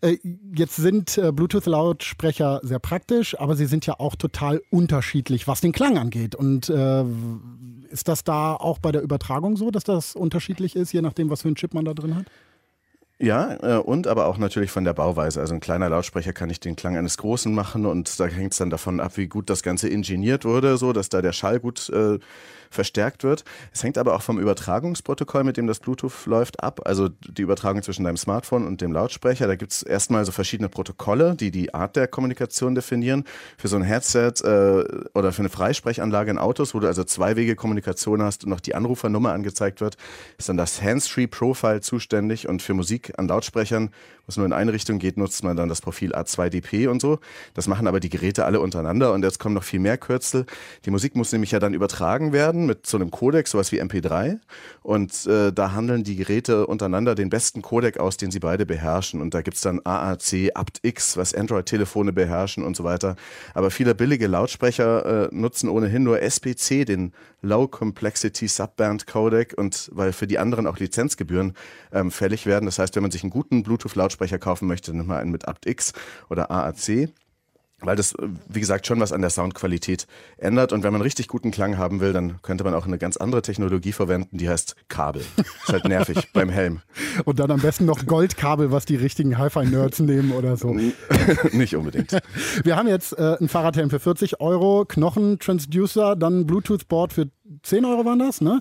Äh, 0.01 0.17
jetzt 0.55 0.77
sind 0.77 1.19
äh, 1.19 1.31
Bluetooth-Lautsprecher 1.31 2.61
sehr 2.63 2.79
praktisch, 2.79 3.39
aber 3.39 3.55
sie 3.55 3.67
sind 3.67 3.85
ja 3.85 4.01
auch 4.01 4.17
total 4.17 4.63
unterschiedlich, 4.71 5.47
was 5.47 5.61
den 5.61 5.73
Klang 5.73 5.99
angeht. 5.99 6.35
Und 6.35 6.71
äh, 6.71 7.05
ist 7.91 8.09
das 8.09 8.25
da 8.25 8.55
auch 8.55 8.79
bei 8.79 8.93
der 8.93 9.03
Übertragung 9.03 9.59
so, 9.59 9.71
dass 9.71 9.85
das 9.85 10.17
unterschiedlich 10.17 10.75
ist, 10.75 10.93
je 10.93 11.03
nachdem, 11.03 11.29
was 11.29 11.43
für 11.43 11.49
einen 11.49 11.57
Chip 11.57 11.75
man 11.75 11.85
da 11.85 11.93
drin 11.93 12.17
hat? 12.17 12.25
Ja, 13.19 13.79
und 13.79 14.09
aber 14.09 14.27
auch 14.27 14.39
natürlich 14.39 14.73
von 14.73 14.83
der 14.83 14.95
Bauweise. 14.95 15.41
Also 15.41 15.55
ein 15.55 15.61
kleiner 15.61 15.89
Lautsprecher 15.89 16.33
kann 16.33 16.49
nicht 16.49 16.65
den 16.65 16.75
Klang 16.75 16.97
eines 16.97 17.19
großen 17.19 17.55
machen 17.55 17.87
und 17.87 18.19
da 18.19 18.27
hängt 18.27 18.53
es 18.53 18.59
dann 18.59 18.71
davon 18.71 18.99
ab, 18.99 19.17
wie 19.17 19.29
gut 19.29 19.49
das 19.49 19.63
Ganze 19.63 19.89
ingeniert 19.89 20.45
wurde, 20.45 20.77
so 20.77 20.93
dass 20.93 21.09
da 21.09 21.23
der 21.23 21.33
Schall 21.33 21.61
gut 21.61 21.89
verstärkt 22.73 23.25
wird. 23.25 23.45
Es 23.73 23.83
hängt 23.83 23.99
aber 23.99 24.15
auch 24.15 24.23
vom 24.23 24.39
Übertragungsprotokoll, 24.39 25.45
mit 25.45 25.57
dem 25.57 25.67
das 25.67 25.81
Bluetooth 25.81 26.27
läuft, 26.27 26.63
ab. 26.63 26.81
Also 26.85 27.09
die 27.09 27.43
Übertragung 27.43 27.83
zwischen 27.83 28.05
deinem 28.05 28.17
Smartphone 28.17 28.67
und 28.67 28.81
dem 28.81 28.93
Lautsprecher. 28.93 29.47
Da 29.47 29.57
gibt 29.57 29.73
es 29.73 29.83
erstmal 29.83 30.25
so 30.25 30.33
verschiedene 30.33 30.69
Protokolle, 30.69 31.35
die 31.35 31.51
die 31.51 31.75
Art 31.75 31.97
der 31.97 32.09
Kommunikation 32.09 32.75
definieren. 32.75 33.25
Für 33.59 33.69
so 33.69 33.77
ein 33.77 33.83
Headset 33.83 34.35
äh, 34.43 34.85
oder 35.15 35.33
für 35.33 35.43
eine 35.43 35.49
Freisprechanlage 35.49 36.31
in 36.31 36.39
Autos, 36.39 36.75
wo 36.75 36.81
du 36.81 36.87
also 36.87 37.05
Zwei-Wege-Kommunikation 37.05 38.23
hast 38.23 38.45
und 38.45 38.51
noch 38.51 38.61
die 38.61 38.75
Anrufernummer 38.75 39.33
angezeigt 39.33 39.81
wird, 39.81 39.97
ist 40.39 40.49
dann 40.49 40.57
das 40.57 40.83
Hands-Free-Profile 40.83 41.81
zuständig 41.81 42.49
und 42.49 42.63
für 42.63 42.75
Musik 42.75 43.13
an 43.19 43.29
Lautsprechern, 43.29 43.91
wo 44.27 44.31
es 44.31 44.37
nur 44.37 44.47
in 44.47 44.53
eine 44.53 44.73
Richtung 44.73 44.99
geht, 44.99 45.17
nutzt 45.17 45.43
man 45.43 45.57
dann 45.57 45.69
das 45.69 45.81
Profil 45.81 46.15
A2DP 46.15 46.89
und 46.89 47.01
so. 47.01 47.19
Das 47.55 47.67
machen 47.67 47.87
aber 47.87 47.99
die 47.99 48.09
Geräte 48.09 48.45
alle 48.45 48.61
untereinander 48.61 49.13
und 49.13 49.25
jetzt 49.25 49.39
kommen 49.39 49.55
noch 49.55 49.65
viel 49.65 49.81
mehr 49.81 49.99
Kürzel. 49.99 50.47
Die 50.85 50.91
Musik 50.91 51.17
muss 51.17 51.33
nämlich 51.33 51.51
ja 51.51 51.59
dann 51.59 51.75
übertragen 51.75 52.33
werden 52.33 52.67
mit 52.67 52.87
so 52.87 52.97
einem 52.97 53.11
Codec, 53.11 53.49
sowas 53.49 53.73
wie 53.73 53.83
MP3. 53.83 54.39
Und 54.83 55.27
äh, 55.27 55.53
da 55.53 55.73
handeln 55.73 56.05
die 56.05 56.17
Geräte 56.17 56.67
untereinander 56.67 57.15
den 57.15 57.31
besten 57.31 57.63
Codec 57.63 57.99
aus, 57.99 58.17
den 58.17 58.31
sie 58.31 58.39
beide 58.39 58.65
beherrschen. 58.65 59.21
Und 59.21 59.35
da 59.35 59.43
gibt's 59.43 59.61
dann 59.61 59.81
AAC, 59.85 60.53
aptX, 60.55 61.17
was 61.17 61.35
Android-Telefone 61.35 62.13
beherrschen 62.13 62.65
und 62.65 62.77
so 62.77 62.85
weiter. 62.85 63.17
Aber 63.55 63.71
viele 63.71 63.95
billige 63.95 64.29
Lautsprecher 64.29 65.27
äh, 65.27 65.35
nutzen 65.35 65.69
ohnehin 65.69 66.05
nur 66.05 66.23
SPC, 66.23 66.87
den 66.87 67.13
Low 67.43 67.67
Complexity 67.67 68.47
Subband 68.47 69.07
Codec. 69.07 69.55
Und 69.57 69.91
weil 69.93 70.13
für 70.13 70.27
die 70.27 70.39
anderen 70.39 70.67
auch 70.67 70.79
Lizenzgebühren 70.79 71.55
ähm, 71.93 72.11
fällig 72.11 72.47
werden. 72.47 72.67
Das 72.67 72.79
heißt, 72.79 72.95
wenn 72.95 73.03
man 73.03 73.11
sich 73.11 73.25
einen 73.25 73.31
guten 73.31 73.63
Bluetooth-Lautsprecher 73.63 74.12
kaufen 74.19 74.69
möchte, 74.69 74.95
nimmt 74.95 75.09
man 75.09 75.19
einen 75.19 75.31
mit 75.31 75.49
aptX 75.49 75.93
oder 76.29 76.51
AAC 76.51 77.09
weil 77.85 77.97
das, 77.97 78.15
wie 78.49 78.61
gesagt, 78.61 78.87
schon 78.87 79.01
was 79.01 79.13
an 79.13 79.21
der 79.21 79.31
Soundqualität 79.31 80.07
ändert. 80.39 80.73
Und 80.73 80.83
wenn 80.83 80.93
man 80.93 81.03
richtig 81.03 81.29
guten 81.29 81.51
Klang 81.51 81.79
haben 81.79 82.01
will, 82.01 82.13
dann 82.13 82.41
könnte 82.43 82.65
man 82.65 82.75
auch 82.75 82.87
eine 82.87 82.99
ganz 82.99 83.17
andere 83.17 83.43
Technologie 83.43 83.93
verwenden, 83.93 84.39
die 84.39 84.49
heißt 84.49 84.77
Kabel. 84.89 85.23
Ist 85.37 85.73
halt 85.73 85.85
nervig 85.85 86.29
beim 86.33 86.49
Helm. 86.49 86.81
Und 87.25 87.39
dann 87.39 87.51
am 87.51 87.61
besten 87.61 87.85
noch 87.85 88.07
Goldkabel, 88.07 88.71
was 88.71 88.85
die 88.85 88.97
richtigen 88.97 89.39
Hi-Fi-Nerds 89.39 90.01
nehmen 90.01 90.33
oder 90.33 90.57
so. 90.57 90.73
Nicht 91.53 91.77
unbedingt. 91.77 92.17
Wir 92.65 92.77
haben 92.77 92.89
jetzt 92.89 93.19
äh, 93.19 93.37
ein 93.41 93.49
Fahrradhelm 93.49 93.91
für 93.91 94.01
40 94.01 94.41
Euro, 94.41 94.85
Knochen-Transducer, 94.87 96.17
dann 96.17 96.41
ein 96.41 96.47
Bluetooth-Board 96.47 97.13
für 97.13 97.31
10 97.63 97.85
Euro 97.85 98.05
waren 98.05 98.19
das, 98.19 98.41
ne? 98.41 98.61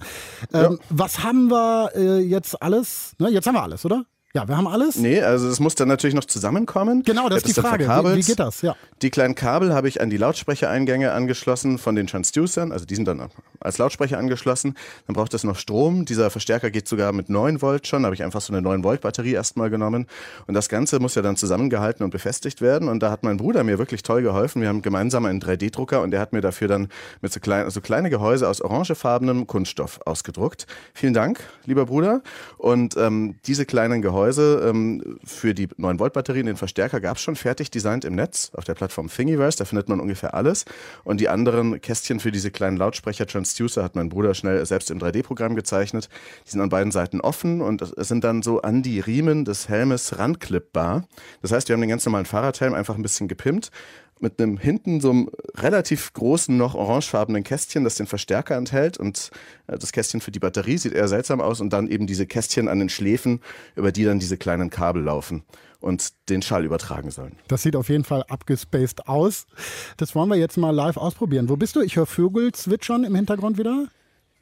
Ähm, 0.53 0.61
Ja. 0.61 0.77
Was 0.89 1.23
haben 1.23 1.49
wir 1.49 1.91
äh, 1.95 2.19
jetzt 2.19 2.61
alles? 2.61 3.15
Ne, 3.19 3.29
jetzt 3.29 3.47
haben 3.47 3.55
wir 3.55 3.63
alles, 3.63 3.85
oder? 3.85 4.05
Ja, 4.33 4.47
wir 4.47 4.55
haben 4.55 4.67
alles. 4.67 4.95
Nee, 4.95 5.21
also 5.21 5.49
das 5.49 5.59
muss 5.59 5.75
dann 5.75 5.89
natürlich 5.89 6.15
noch 6.15 6.23
zusammenkommen. 6.23 7.03
Genau, 7.03 7.27
das 7.27 7.43
ist 7.43 7.57
die 7.57 7.61
Frage. 7.61 7.85
Wie, 7.85 8.15
wie 8.15 8.21
geht 8.21 8.39
das? 8.39 8.61
Ja. 8.61 8.77
Die 9.01 9.09
kleinen 9.09 9.35
Kabel 9.35 9.73
habe 9.73 9.89
ich 9.89 9.99
an 9.99 10.09
die 10.09 10.15
Lautsprechereingänge 10.15 11.11
angeschlossen 11.11 11.77
von 11.77 11.95
den 11.95 12.07
Transducern, 12.07 12.71
also 12.71 12.85
die 12.85 12.95
sind 12.95 13.05
dann 13.05 13.29
als 13.59 13.77
Lautsprecher 13.77 14.17
angeschlossen. 14.17 14.75
Dann 15.05 15.15
braucht 15.15 15.33
es 15.33 15.43
noch 15.43 15.57
Strom. 15.57 16.05
Dieser 16.05 16.29
Verstärker 16.29 16.71
geht 16.71 16.87
sogar 16.87 17.11
mit 17.11 17.29
9 17.29 17.61
Volt 17.61 17.87
schon. 17.87 18.03
Da 18.03 18.07
habe 18.07 18.15
ich 18.15 18.23
einfach 18.23 18.39
so 18.39 18.53
eine 18.53 18.61
9 18.61 18.85
Volt 18.85 19.01
Batterie 19.01 19.33
erstmal 19.33 19.69
genommen. 19.69 20.07
Und 20.47 20.53
das 20.53 20.69
Ganze 20.69 20.99
muss 20.99 21.15
ja 21.15 21.21
dann 21.21 21.35
zusammengehalten 21.35 22.03
und 22.03 22.11
befestigt 22.11 22.61
werden. 22.61 22.87
Und 22.87 23.03
da 23.03 23.11
hat 23.11 23.23
mein 23.23 23.35
Bruder 23.35 23.63
mir 23.65 23.79
wirklich 23.79 24.01
toll 24.01 24.21
geholfen. 24.21 24.61
Wir 24.61 24.69
haben 24.69 24.81
gemeinsam 24.81 25.25
einen 25.25 25.41
3D-Drucker 25.41 26.01
und 26.01 26.11
der 26.11 26.21
hat 26.21 26.31
mir 26.31 26.41
dafür 26.41 26.69
dann 26.69 26.87
mit 27.21 27.33
so, 27.33 27.41
klein, 27.41 27.69
so 27.69 27.81
kleine 27.81 28.09
Gehäuse 28.09 28.47
aus 28.47 28.61
orangefarbenem 28.61 29.45
Kunststoff 29.45 29.99
ausgedruckt. 30.05 30.67
Vielen 30.93 31.13
Dank, 31.13 31.41
lieber 31.65 31.85
Bruder. 31.85 32.21
Und 32.57 32.95
ähm, 32.97 33.35
diese 33.45 33.65
kleinen 33.65 34.01
Gehäuse 34.01 34.20
ähm, 34.29 35.19
für 35.23 35.53
die 35.53 35.67
9 35.77 35.99
Volt 35.99 36.13
Batterien, 36.13 36.45
den 36.45 36.55
Verstärker 36.55 36.99
gab 36.99 37.17
es 37.17 37.23
schon 37.23 37.35
fertig 37.35 37.71
designt 37.71 38.05
im 38.05 38.15
Netz 38.15 38.51
auf 38.55 38.63
der 38.63 38.73
Plattform 38.73 39.09
Thingiverse. 39.09 39.57
Da 39.57 39.65
findet 39.65 39.89
man 39.89 39.99
ungefähr 39.99 40.33
alles. 40.33 40.65
Und 41.03 41.19
die 41.19 41.29
anderen 41.29 41.81
Kästchen 41.81 42.19
für 42.19 42.31
diese 42.31 42.51
kleinen 42.51 42.77
Lautsprecher 42.77 43.25
Transducer 43.25 43.83
hat 43.83 43.95
mein 43.95 44.09
Bruder 44.09 44.33
schnell 44.33 44.65
selbst 44.65 44.91
im 44.91 44.99
3D-Programm 44.99 45.55
gezeichnet. 45.55 46.09
Die 46.45 46.51
sind 46.51 46.61
an 46.61 46.69
beiden 46.69 46.91
Seiten 46.91 47.21
offen 47.21 47.61
und 47.61 47.81
es 47.81 48.07
sind 48.07 48.23
dann 48.23 48.41
so 48.41 48.61
an 48.61 48.83
die 48.83 48.99
Riemen 48.99 49.45
des 49.45 49.69
Helmes 49.69 50.17
ranklippbar. 50.17 51.07
Das 51.41 51.51
heißt, 51.51 51.69
wir 51.69 51.73
haben 51.73 51.81
den 51.81 51.89
ganz 51.89 52.05
normalen 52.05 52.25
Fahrradhelm 52.25 52.73
einfach 52.73 52.95
ein 52.95 53.01
bisschen 53.01 53.27
gepimpt 53.27 53.71
mit 54.21 54.41
einem 54.41 54.57
hinten 54.57 55.01
so 55.01 55.11
einem 55.11 55.29
relativ 55.55 56.13
großen, 56.13 56.55
noch 56.55 56.75
orangefarbenen 56.75 57.43
Kästchen, 57.43 57.83
das 57.83 57.95
den 57.95 58.07
Verstärker 58.07 58.55
enthält. 58.55 58.97
Und 58.97 59.31
äh, 59.67 59.77
das 59.77 59.91
Kästchen 59.91 60.21
für 60.21 60.31
die 60.31 60.39
Batterie 60.39 60.77
sieht 60.77 60.93
eher 60.93 61.07
seltsam 61.07 61.41
aus. 61.41 61.61
Und 61.61 61.73
dann 61.73 61.87
eben 61.87 62.07
diese 62.07 62.25
Kästchen 62.25 62.67
an 62.67 62.79
den 62.79 62.89
Schläfen, 62.89 63.41
über 63.75 63.91
die 63.91 64.03
dann 64.03 64.19
diese 64.19 64.37
kleinen 64.37 64.69
Kabel 64.69 65.03
laufen 65.03 65.43
und 65.79 66.13
den 66.29 66.41
Schall 66.41 66.63
übertragen 66.63 67.11
sollen. 67.11 67.37
Das 67.47 67.63
sieht 67.63 67.75
auf 67.75 67.89
jeden 67.89 68.03
Fall 68.03 68.23
abgespaced 68.29 69.07
aus. 69.07 69.47
Das 69.97 70.15
wollen 70.15 70.29
wir 70.29 70.37
jetzt 70.37 70.57
mal 70.57 70.71
live 70.71 70.97
ausprobieren. 70.97 71.49
Wo 71.49 71.57
bist 71.57 71.75
du? 71.75 71.81
Ich 71.81 71.95
höre 71.95 72.05
Vögel 72.05 72.51
zwitschern 72.51 73.03
im 73.03 73.15
Hintergrund 73.15 73.57
wieder. 73.57 73.87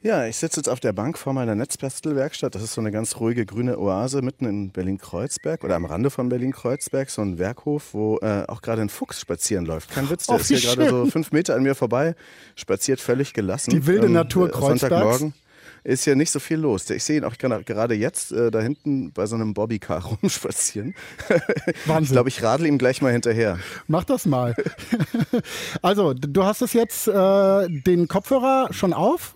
Ja, 0.02 0.26
ich 0.26 0.38
sitze 0.38 0.62
jetzt 0.62 0.70
auf 0.70 0.80
der 0.80 0.94
Bank 0.94 1.18
vor 1.18 1.34
meiner 1.34 1.56
Netzbastelwerkstatt. 1.56 2.56
Das 2.56 2.64
ist 2.64 2.74
so 2.74 2.80
eine 2.80 2.90
ganz 2.90 3.18
ruhige 3.18 3.46
grüne 3.46 3.78
Oase 3.78 4.22
mitten 4.22 4.46
in 4.46 4.72
Berlin-Kreuzberg 4.72 5.62
oder 5.66 5.76
am 5.76 5.84
Rande 5.84 6.10
von 6.10 6.30
Berlin-Kreuzberg. 6.30 7.10
So 7.10 7.22
ein 7.22 7.38
Werkhof, 7.38 7.94
wo 7.94 8.18
äh, 8.20 8.46
auch 8.48 8.62
gerade 8.62 8.82
ein 8.82 8.88
Fuchs 8.88 9.20
spazieren 9.20 9.66
läuft. 9.66 9.92
Kein 9.92 10.10
Witz, 10.10 10.28
der 10.28 10.38
Oh, 10.38 10.40
ist 10.40 10.48
hier 10.48 10.62
gerade 10.62 10.90
so 10.90 11.06
fünf 11.08 11.34
Meter 11.34 11.56
an 11.56 11.64
mir 11.64 11.76
vorbei, 11.76 12.16
spaziert 12.56 13.02
völlig 13.02 13.34
gelassen. 13.34 13.72
Die 13.72 13.86
wilde 13.88 14.08
Natur 14.08 14.48
äh, 14.48 14.52
Kreuzbergs. 14.52 14.80
Sonntagmorgen 14.80 15.34
ist 15.84 16.06
hier 16.06 16.16
nicht 16.16 16.32
so 16.32 16.40
viel 16.40 16.60
los. 16.60 16.90
Ich 16.90 17.04
sehe 17.04 17.18
ihn 17.18 17.26
auch 17.26 17.38
gerade 17.38 17.94
jetzt 17.94 18.32
äh, 18.32 18.52
da 18.52 18.62
hinten 18.62 19.12
bei 19.12 19.26
so 19.26 19.36
einem 19.36 19.54
Bobbycar 19.54 20.02
rumspazieren. 20.22 20.96
Wahnsinn. 21.86 22.04
Ich 22.06 22.12
glaube, 22.12 22.30
ich 22.30 22.42
radel 22.42 22.68
ihm 22.68 22.78
gleich 22.78 23.02
mal 23.02 23.12
hinterher. 23.12 23.60
Mach 23.88 24.06
das 24.06 24.26
mal. 24.26 24.56
also, 25.82 26.14
du 26.14 26.44
hast 26.46 26.62
es 26.62 26.72
jetzt 26.72 27.10
äh, 27.10 27.68
den 27.68 28.08
Kopfhörer 28.08 28.70
schon 28.72 28.94
auf. 28.94 29.36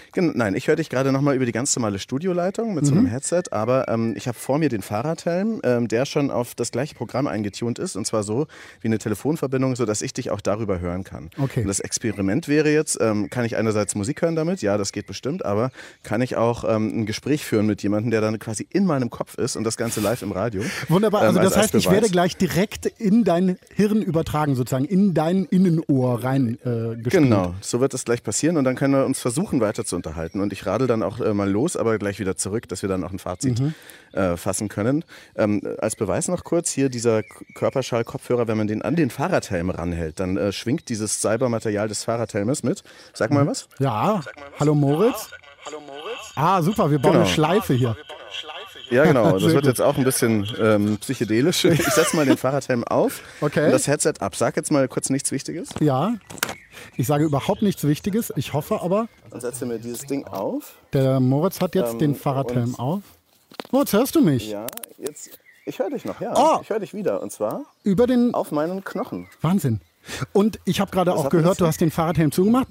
Nein, 0.15 0.55
ich 0.55 0.67
höre 0.67 0.75
dich 0.75 0.89
gerade 0.89 1.11
nochmal 1.11 1.35
über 1.35 1.45
die 1.45 1.51
ganz 1.51 1.75
normale 1.75 1.99
Studioleitung 1.99 2.73
mit 2.73 2.85
so 2.85 2.91
Mhm. 2.93 2.99
einem 2.99 3.07
Headset, 3.07 3.43
aber 3.51 3.87
ähm, 3.87 4.13
ich 4.17 4.27
habe 4.27 4.37
vor 4.37 4.57
mir 4.59 4.69
den 4.69 4.81
Fahrradhelm, 4.81 5.61
ähm, 5.63 5.87
der 5.87 6.05
schon 6.05 6.31
auf 6.31 6.53
das 6.55 6.71
gleiche 6.71 6.95
Programm 6.95 7.27
eingetunt 7.27 7.79
ist 7.79 7.95
und 7.95 8.05
zwar 8.05 8.23
so 8.23 8.47
wie 8.81 8.87
eine 8.87 8.97
Telefonverbindung, 8.97 9.75
sodass 9.75 10.01
ich 10.01 10.13
dich 10.13 10.29
auch 10.31 10.41
darüber 10.41 10.79
hören 10.79 11.03
kann. 11.03 11.29
Okay. 11.37 11.61
Und 11.61 11.67
das 11.67 11.79
Experiment 11.79 12.47
wäre 12.47 12.69
jetzt, 12.71 12.97
ähm, 12.99 13.29
kann 13.29 13.45
ich 13.45 13.55
einerseits 13.55 13.95
Musik 13.95 14.21
hören 14.21 14.35
damit, 14.35 14.61
ja, 14.61 14.77
das 14.77 14.91
geht 14.91 15.07
bestimmt, 15.07 15.45
aber 15.45 15.71
kann 16.03 16.21
ich 16.21 16.35
auch 16.35 16.63
ähm, 16.63 17.01
ein 17.01 17.05
Gespräch 17.05 17.45
führen 17.45 17.65
mit 17.65 17.81
jemandem, 17.83 18.11
der 18.11 18.21
dann 18.21 18.37
quasi 18.39 18.67
in 18.69 18.85
meinem 18.85 19.09
Kopf 19.09 19.37
ist 19.37 19.55
und 19.55 19.63
das 19.63 19.77
Ganze 19.77 20.01
live 20.01 20.21
im 20.21 20.31
Radio. 20.31 20.61
Wunderbar. 20.89 21.21
Ähm, 21.21 21.27
Also, 21.29 21.39
das 21.41 21.53
als 21.53 21.63
heißt, 21.63 21.75
ich 21.75 21.85
Beweis. 21.85 22.01
werde 22.01 22.09
gleich 22.11 22.35
direkt 22.37 22.85
in 22.85 23.23
dein 23.23 23.57
Hirn 23.75 24.01
übertragen, 24.01 24.55
sozusagen 24.55 24.85
in 24.85 25.13
dein 25.13 25.45
Innenohr 25.45 26.23
rein 26.23 26.57
äh, 26.65 26.95
gespielt. 26.97 27.11
Genau, 27.23 27.55
so 27.61 27.79
wird 27.79 27.93
es 27.93 28.03
gleich 28.03 28.23
passieren 28.23 28.57
und 28.57 28.65
dann 28.65 28.75
können 28.75 28.93
wir 28.93 29.05
uns 29.05 29.19
versuchen 29.21 29.61
weiter 29.61 29.85
zu 29.85 29.95
unterhalten. 30.05 30.39
Und 30.41 30.51
ich 30.53 30.65
radel 30.65 30.87
dann 30.87 31.03
auch 31.03 31.19
äh, 31.19 31.33
mal 31.33 31.49
los, 31.49 31.77
aber 31.77 31.97
gleich 31.97 32.19
wieder 32.19 32.35
zurück, 32.35 32.67
dass 32.67 32.81
wir 32.81 32.89
dann 32.89 33.03
auch 33.03 33.11
ein 33.11 33.19
Fazit 33.19 33.59
Mhm. 33.59 33.73
äh, 34.13 34.35
fassen 34.37 34.67
können. 34.67 35.03
Ähm, 35.35 35.61
als 35.79 35.95
Beweis 35.95 36.27
noch 36.27 36.43
kurz 36.43 36.69
hier 36.71 36.89
dieser 36.89 37.21
Körperschall-Kopfhörer, 37.55 38.47
wenn 38.47 38.57
man 38.57 38.67
den 38.67 38.81
an 38.81 38.95
den 38.95 39.09
Fahrradhelm 39.09 39.69
ranhält, 39.69 40.19
dann 40.19 40.37
äh, 40.37 40.51
schwingt 40.51 40.89
dieses 40.89 41.21
Cybermaterial 41.21 41.87
des 41.87 42.03
Fahrradhelmes 42.03 42.63
mit. 42.63 42.83
Sag 43.13 43.29
Mhm. 43.29 43.35
mal 43.37 43.47
was. 43.47 43.67
Ja. 43.79 44.21
Hallo 44.59 44.73
Moritz. 44.75 45.29
Ah, 46.35 46.61
super. 46.61 46.89
Wir 46.89 46.99
bauen 46.99 47.13
Genau. 47.13 47.23
eine 47.25 47.33
Schleife 47.33 47.73
hier. 47.73 47.95
Ja, 48.89 49.05
genau. 49.05 49.31
Das 49.39 49.43
wird 49.53 49.65
jetzt 49.65 49.81
auch 49.81 49.97
ein 49.97 50.03
bisschen 50.03 50.45
ähm, 50.59 50.97
psychedelisch. 50.97 51.63
Ich 51.65 51.81
setze 51.85 52.15
mal 52.15 52.25
den 52.25 52.35
Fahrradhelm 52.37 52.83
auf 52.83 53.21
Okay. 53.39 53.65
und 53.65 53.71
das 53.71 53.87
Headset 53.87 54.13
ab. 54.19 54.35
Sag 54.35 54.57
jetzt 54.57 54.71
mal 54.71 54.87
kurz 54.89 55.09
nichts 55.09 55.31
Wichtiges 55.31 55.69
Ja. 55.79 56.15
Ich 56.97 57.07
sage 57.07 57.23
überhaupt 57.25 57.61
nichts 57.61 57.83
Wichtiges. 57.85 58.31
Ich 58.35 58.53
hoffe 58.53 58.81
aber, 58.81 59.07
und 59.29 59.41
setze 59.41 59.65
mir 59.65 59.79
dieses 59.79 60.01
Ding 60.01 60.25
auf. 60.27 60.73
der 60.93 61.19
Moritz 61.19 61.61
hat 61.61 61.75
jetzt 61.75 61.93
Ähm, 61.93 61.99
den 61.99 62.15
Fahrradhelm 62.15 62.75
auf. 62.75 63.01
Moritz, 63.71 63.93
hörst 63.93 64.15
du 64.15 64.21
mich? 64.21 64.49
Ja, 64.49 64.65
jetzt. 64.97 65.29
Ich 65.65 65.77
höre 65.79 65.89
dich 65.89 66.05
noch, 66.05 66.19
ja. 66.21 66.33
Oh. 66.35 66.59
Ich 66.61 66.69
höre 66.69 66.79
dich 66.79 66.93
wieder. 66.93 67.21
Und 67.21 67.31
zwar 67.31 67.63
Über 67.83 68.07
den 68.07 68.33
auf 68.33 68.51
meinen 68.51 68.83
Knochen. 68.83 69.27
Wahnsinn. 69.41 69.79
Und 70.33 70.59
ich 70.65 70.79
habe 70.81 70.89
gerade 70.91 71.13
auch 71.13 71.29
gehört, 71.29 71.61
du 71.61 71.67
hast 71.67 71.79
den 71.79 71.91
Fahrradhelm 71.91 72.31
zugemacht. 72.31 72.67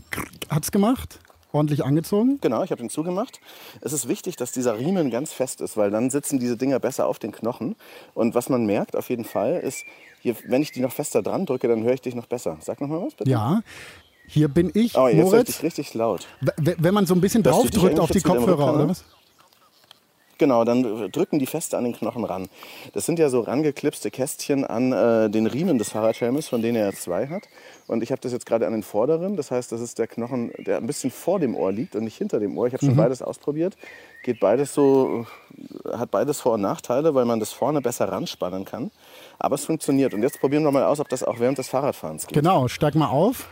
Hat's 0.49 0.73
gemacht? 0.73 1.21
Ordentlich 1.53 1.85
angezogen? 1.85 2.39
Genau, 2.41 2.63
ich 2.63 2.71
habe 2.71 2.81
den 2.81 2.91
zugemacht. 2.91 3.41
Es 3.81 3.93
ist 3.93 4.09
wichtig, 4.09 4.37
dass 4.37 4.53
dieser 4.53 4.79
Riemen 4.79 5.11
ganz 5.11 5.33
fest 5.33 5.61
ist, 5.61 5.77
weil 5.77 5.91
dann 5.91 6.11
sitzen 6.11 6.39
diese 6.39 6.57
Dinger 6.57 6.79
besser 6.79 7.07
auf 7.07 7.19
den 7.19 7.33
Knochen. 7.33 7.75
Und 8.15 8.35
was 8.35 8.49
man 8.49 8.67
merkt 8.67 8.95
auf 8.95 9.11
jeden 9.11 9.25
Fall 9.25 9.55
ist, 9.61 9.85
hier, 10.21 10.37
wenn 10.47 10.63
ich 10.63 10.71
die 10.73 10.81
noch 10.81 10.93
fester 10.93 11.23
dran 11.23 11.47
drücke, 11.47 11.67
dann 11.67 11.83
höre 11.83 11.95
ich 11.95 12.03
dich 12.03 12.15
noch 12.15 12.27
besser. 12.27 12.57
Sag 12.61 12.81
noch 12.81 12.89
mal 12.89 13.03
was 13.05 13.15
bitte. 13.15 13.31
Ja. 13.31 13.63
Hier 14.27 14.47
bin 14.49 14.71
ich, 14.75 14.97
Oh, 14.97 15.09
jetzt 15.09 15.17
ich 15.19 15.25
Moritz. 15.25 15.47
dich 15.47 15.63
richtig 15.65 15.95
laut. 15.95 16.29
Wenn 16.57 16.95
man 16.95 17.05
so 17.07 17.15
ein 17.15 17.21
bisschen 17.21 17.43
Hörst 17.45 17.57
du 17.59 17.63
drauf 17.63 17.71
dich 17.71 17.81
drückt 17.83 17.99
auf 17.99 18.11
die 18.11 18.21
Kopfhörer, 18.21 18.75
oder 18.75 18.89
was? 18.89 19.05
Genau, 20.41 20.65
dann 20.65 21.13
drücken 21.13 21.39
die 21.39 21.45
fest 21.45 21.75
an 21.75 21.85
den 21.85 21.93
Knochen 21.93 22.25
ran. 22.25 22.49
Das 22.95 23.05
sind 23.05 23.19
ja 23.19 23.29
so 23.29 23.41
rangeklipste 23.41 24.11
Kästchen 24.11 24.65
an 24.65 24.91
äh, 24.91 25.29
den 25.29 25.47
Riemen 25.47 25.77
des 25.77 25.91
Fahrradhelmes, 25.91 26.49
von 26.49 26.63
denen 26.63 26.77
er 26.77 26.95
zwei 26.95 27.27
hat. 27.27 27.43
Und 27.87 28.03
ich 28.03 28.11
habe 28.11 28.23
das 28.23 28.33
jetzt 28.33 28.47
gerade 28.47 28.67
an 28.67 28.73
den 28.73 28.83
vorderen. 28.83 29.37
Das 29.37 29.51
heißt, 29.51 29.71
das 29.71 29.83
ist 29.83 29.99
der 29.99 30.07
Knochen, 30.07 30.51
der 30.57 30.79
ein 30.79 30.87
bisschen 30.87 31.11
vor 31.11 31.41
dem 31.41 31.55
Ohr 31.55 31.71
liegt 31.73 31.95
und 31.95 32.05
nicht 32.05 32.17
hinter 32.17 32.41
dem 32.41 32.57
Ohr. 32.57 32.67
Ich 32.69 32.73
habe 32.73 32.83
schon 32.83 32.97
beides 32.97 33.21
ausprobiert. 33.21 33.77
Geht 34.23 34.41
beides 34.41 34.73
so, 34.73 35.27
hat 35.93 36.11
beides 36.11 36.41
Vor- 36.41 36.55
und 36.55 36.63
Nachteile, 36.63 37.15
weil 37.15 37.27
man 37.27 37.39
das 37.39 37.53
vorne 37.53 37.83
besser 37.83 38.09
ranspannen 38.11 38.65
kann. 38.65 38.91
Aber 39.39 39.57
es 39.57 39.67
funktioniert. 39.67 40.15
Und 40.15 40.23
jetzt 40.23 40.41
probieren 40.41 40.63
wir 40.63 40.71
mal 40.71 40.85
aus, 40.85 41.01
ob 41.01 41.11
das 41.11 41.23
auch 41.23 41.39
während 41.39 41.59
des 41.59 41.69
Fahrradfahrens 41.69 42.27
geht. 42.27 42.35
Genau, 42.35 42.67
steig 42.67 42.95
mal 42.95 43.09
auf. 43.09 43.51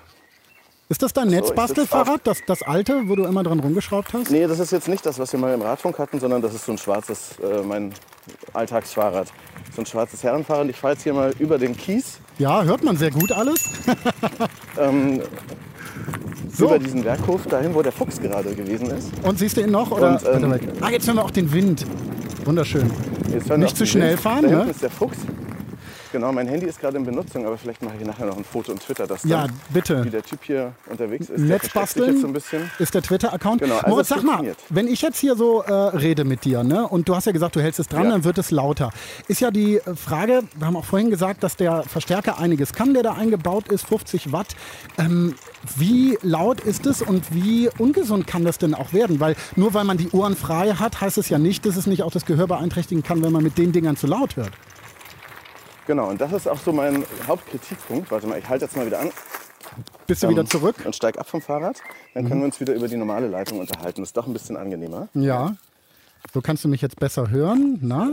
Ist 0.91 1.03
das 1.03 1.13
dein 1.13 1.29
Netzbastelfahrrad, 1.29 2.23
das, 2.25 2.39
das 2.47 2.63
alte, 2.63 3.03
wo 3.09 3.15
du 3.15 3.25
immer 3.25 3.43
dran 3.43 3.61
rumgeschraubt 3.61 4.15
hast? 4.15 4.31
Nee, 4.31 4.47
das 4.47 4.59
ist 4.59 4.73
jetzt 4.73 4.89
nicht 4.89 5.05
das, 5.05 5.19
was 5.19 5.31
wir 5.33 5.39
mal 5.39 5.53
im 5.53 5.61
Radfunk 5.61 5.99
hatten, 5.99 6.19
sondern 6.19 6.41
das 6.41 6.55
ist 6.55 6.65
so 6.65 6.73
ein 6.73 6.79
schwarzes, 6.79 7.33
äh, 7.43 7.63
mein 7.63 7.93
Alltagsfahrrad. 8.55 9.29
So 9.77 9.83
ein 9.83 9.87
schwarzes 9.87 10.23
Herrenfahrrad. 10.23 10.69
Ich 10.71 10.77
fahre 10.77 10.95
jetzt 10.95 11.03
hier 11.03 11.13
mal 11.13 11.35
über 11.39 11.59
den 11.59 11.77
Kies, 11.77 12.21
Ja, 12.39 12.63
hört 12.63 12.83
man 12.85 12.97
sehr 12.97 13.11
gut 13.11 13.31
alles. 13.33 13.69
ähm, 14.79 15.21
So. 16.57 16.65
über 16.67 16.79
diesen 16.79 17.05
Werkhof, 17.05 17.47
dahin, 17.47 17.75
wo 17.75 17.83
der 17.83 17.93
Fuchs 17.93 18.19
gerade 18.19 18.55
gewesen 18.55 18.91
ist. 18.91 19.11
Und 19.23 19.39
siehst 19.39 19.59
du 19.59 19.61
ihn 19.61 19.71
noch? 19.71 19.91
Oder? 19.91 20.13
Und, 20.33 20.43
ähm, 20.43 20.59
ah, 20.81 20.89
jetzt 20.89 21.07
hören 21.07 21.17
wir 21.17 21.25
auch 21.25 21.31
den 21.31 21.53
Wind. 21.53 21.85
Wunderschön. 22.47 22.91
Nicht 23.59 23.77
zu 23.77 23.85
schnell 23.87 24.13
Wind. 24.13 24.21
fahren, 24.21 24.43
Da 24.51 24.65
ne? 24.65 24.71
ist 24.71 24.83
der 24.83 24.91
Fuchs. 24.91 25.19
Genau, 26.13 26.33
mein 26.33 26.49
Handy 26.49 26.67
ist 26.67 26.81
gerade 26.81 26.97
in 26.97 27.05
Benutzung, 27.05 27.47
aber 27.47 27.59
vielleicht 27.59 27.83
mache 27.83 27.95
ich 28.01 28.07
nachher 28.07 28.27
noch 28.27 28.37
ein 28.37 28.45
Foto 28.45 28.73
und 28.73 28.81
Twitter 28.81 29.07
das 29.07 29.25
Ja, 29.25 29.47
dann, 29.47 29.61
bitte. 29.71 30.05
wie 30.05 30.11
der 30.11 30.23
Typ 30.23 30.41
hier 30.43 30.73
unterwegs 30.87 31.29
ist. 31.29 31.41
Netz 31.41 31.69
basteln 31.69 32.21
so 32.21 32.29
ist 32.79 32.95
der 32.95 33.03
Twitter-Account. 33.03 33.61
Genau, 33.61 33.77
also 33.77 33.89
Moritz, 33.89 34.09
sag 34.09 34.23
mal, 34.23 34.55
wenn 34.71 34.89
ich 34.89 35.03
jetzt 35.03 35.19
hier 35.19 35.37
so 35.37 35.63
äh, 35.63 35.73
rede 35.73 36.25
mit 36.25 36.45
dir, 36.45 36.63
ne, 36.65 36.87
und 36.87 37.09
du 37.09 37.15
hast 37.15 37.27
ja 37.27 37.33
gesagt, 37.33 37.57
du 37.57 37.61
hältst 37.61 37.81
es 37.81 37.89
dran, 37.89 38.05
Ja. 38.05 38.11
dann 38.11 38.25
wird 38.25 38.39
es 38.39 38.51
lauter. 38.51 38.91
Ist 39.29 39.41
ja 39.41 39.51
die 39.51 39.77
äh, 39.77 39.95
Frage, 39.95 40.43
wir 40.57 40.67
haben 40.67 40.77
auch 40.77 40.85
vorhin 40.85 41.11
gesagt, 41.11 41.43
dass 41.43 41.57
der 41.57 41.83
Verstärker 41.83 42.39
einiges 42.39 42.73
kann, 42.73 42.95
der 42.95 43.03
da 43.03 43.13
eingebaut 43.13 43.69
ist, 43.69 43.87
50 43.87 44.33
Watt. 44.33 44.57
Ähm, 44.99 45.35
wie 45.77 46.19
laut 46.23 46.61
ist 46.61 46.87
es 46.87 47.03
und 47.03 47.35
wie 47.35 47.69
ungesund 47.79 48.27
kann 48.27 48.45
das 48.45 48.59
denn 48.59 48.75
auch 48.75 48.93
werden? 48.93 49.21
Weil 49.21 49.37
nur 49.57 49.75
weil 49.75 49.85
man 49.85 49.97
die 49.99 50.09
Ohren 50.11 50.37
frei 50.37 50.73
hat, 50.73 51.01
heißt 51.01 51.19
es 51.19 51.29
ja 51.29 51.39
nicht, 51.39 51.67
dass 51.67 51.77
es 51.77 51.87
nicht 51.87 52.03
auch 52.03 52.13
das 52.13 52.25
Gehör 52.25 52.47
beeinträchtigen 52.47 53.03
kann, 53.03 53.23
wenn 53.23 53.33
man 53.33 53.43
mit 53.43 53.59
den 53.59 53.73
Dingern 53.73 53.97
zu 53.97 54.07
laut 54.07 54.37
hört. 54.37 54.53
Genau, 55.89 56.09
und 56.11 56.21
das 56.21 56.33
ist 56.35 56.47
auch 56.47 56.59
so 56.59 56.71
mein 56.73 57.03
Hauptkritikpunkt. 57.27 58.11
Warte 58.11 58.27
mal, 58.27 58.39
ich 58.39 58.47
halte 58.49 58.67
jetzt 58.67 58.77
mal 58.77 58.85
wieder 58.87 59.01
an. 59.01 59.11
Bist 60.07 60.23
du 60.23 60.27
Ähm, 60.27 60.33
wieder 60.33 60.45
zurück? 60.45 60.77
Und 60.85 60.95
steig 60.95 61.19
ab 61.19 61.27
vom 61.29 61.41
Fahrrad. 61.41 61.79
Dann 62.13 62.25
Mhm. 62.25 62.29
können 62.29 62.41
wir 62.43 62.45
uns 62.45 62.61
wieder 62.61 62.75
über 62.75 62.89
die 62.89 62.97
normale 62.97 63.27
Leitung 63.27 63.59
unterhalten. 63.59 64.03
Das 64.03 64.11
ist 64.11 64.17
doch 64.17 64.27
ein 64.27 64.35
bisschen 64.35 64.57
angenehmer. 64.59 65.09
Ja. 65.15 65.57
So 66.35 66.43
kannst 66.43 66.63
du 66.65 66.69
mich 66.69 66.83
jetzt 66.83 66.97
besser 67.01 67.31
hören. 67.31 67.79
Na? 67.81 68.11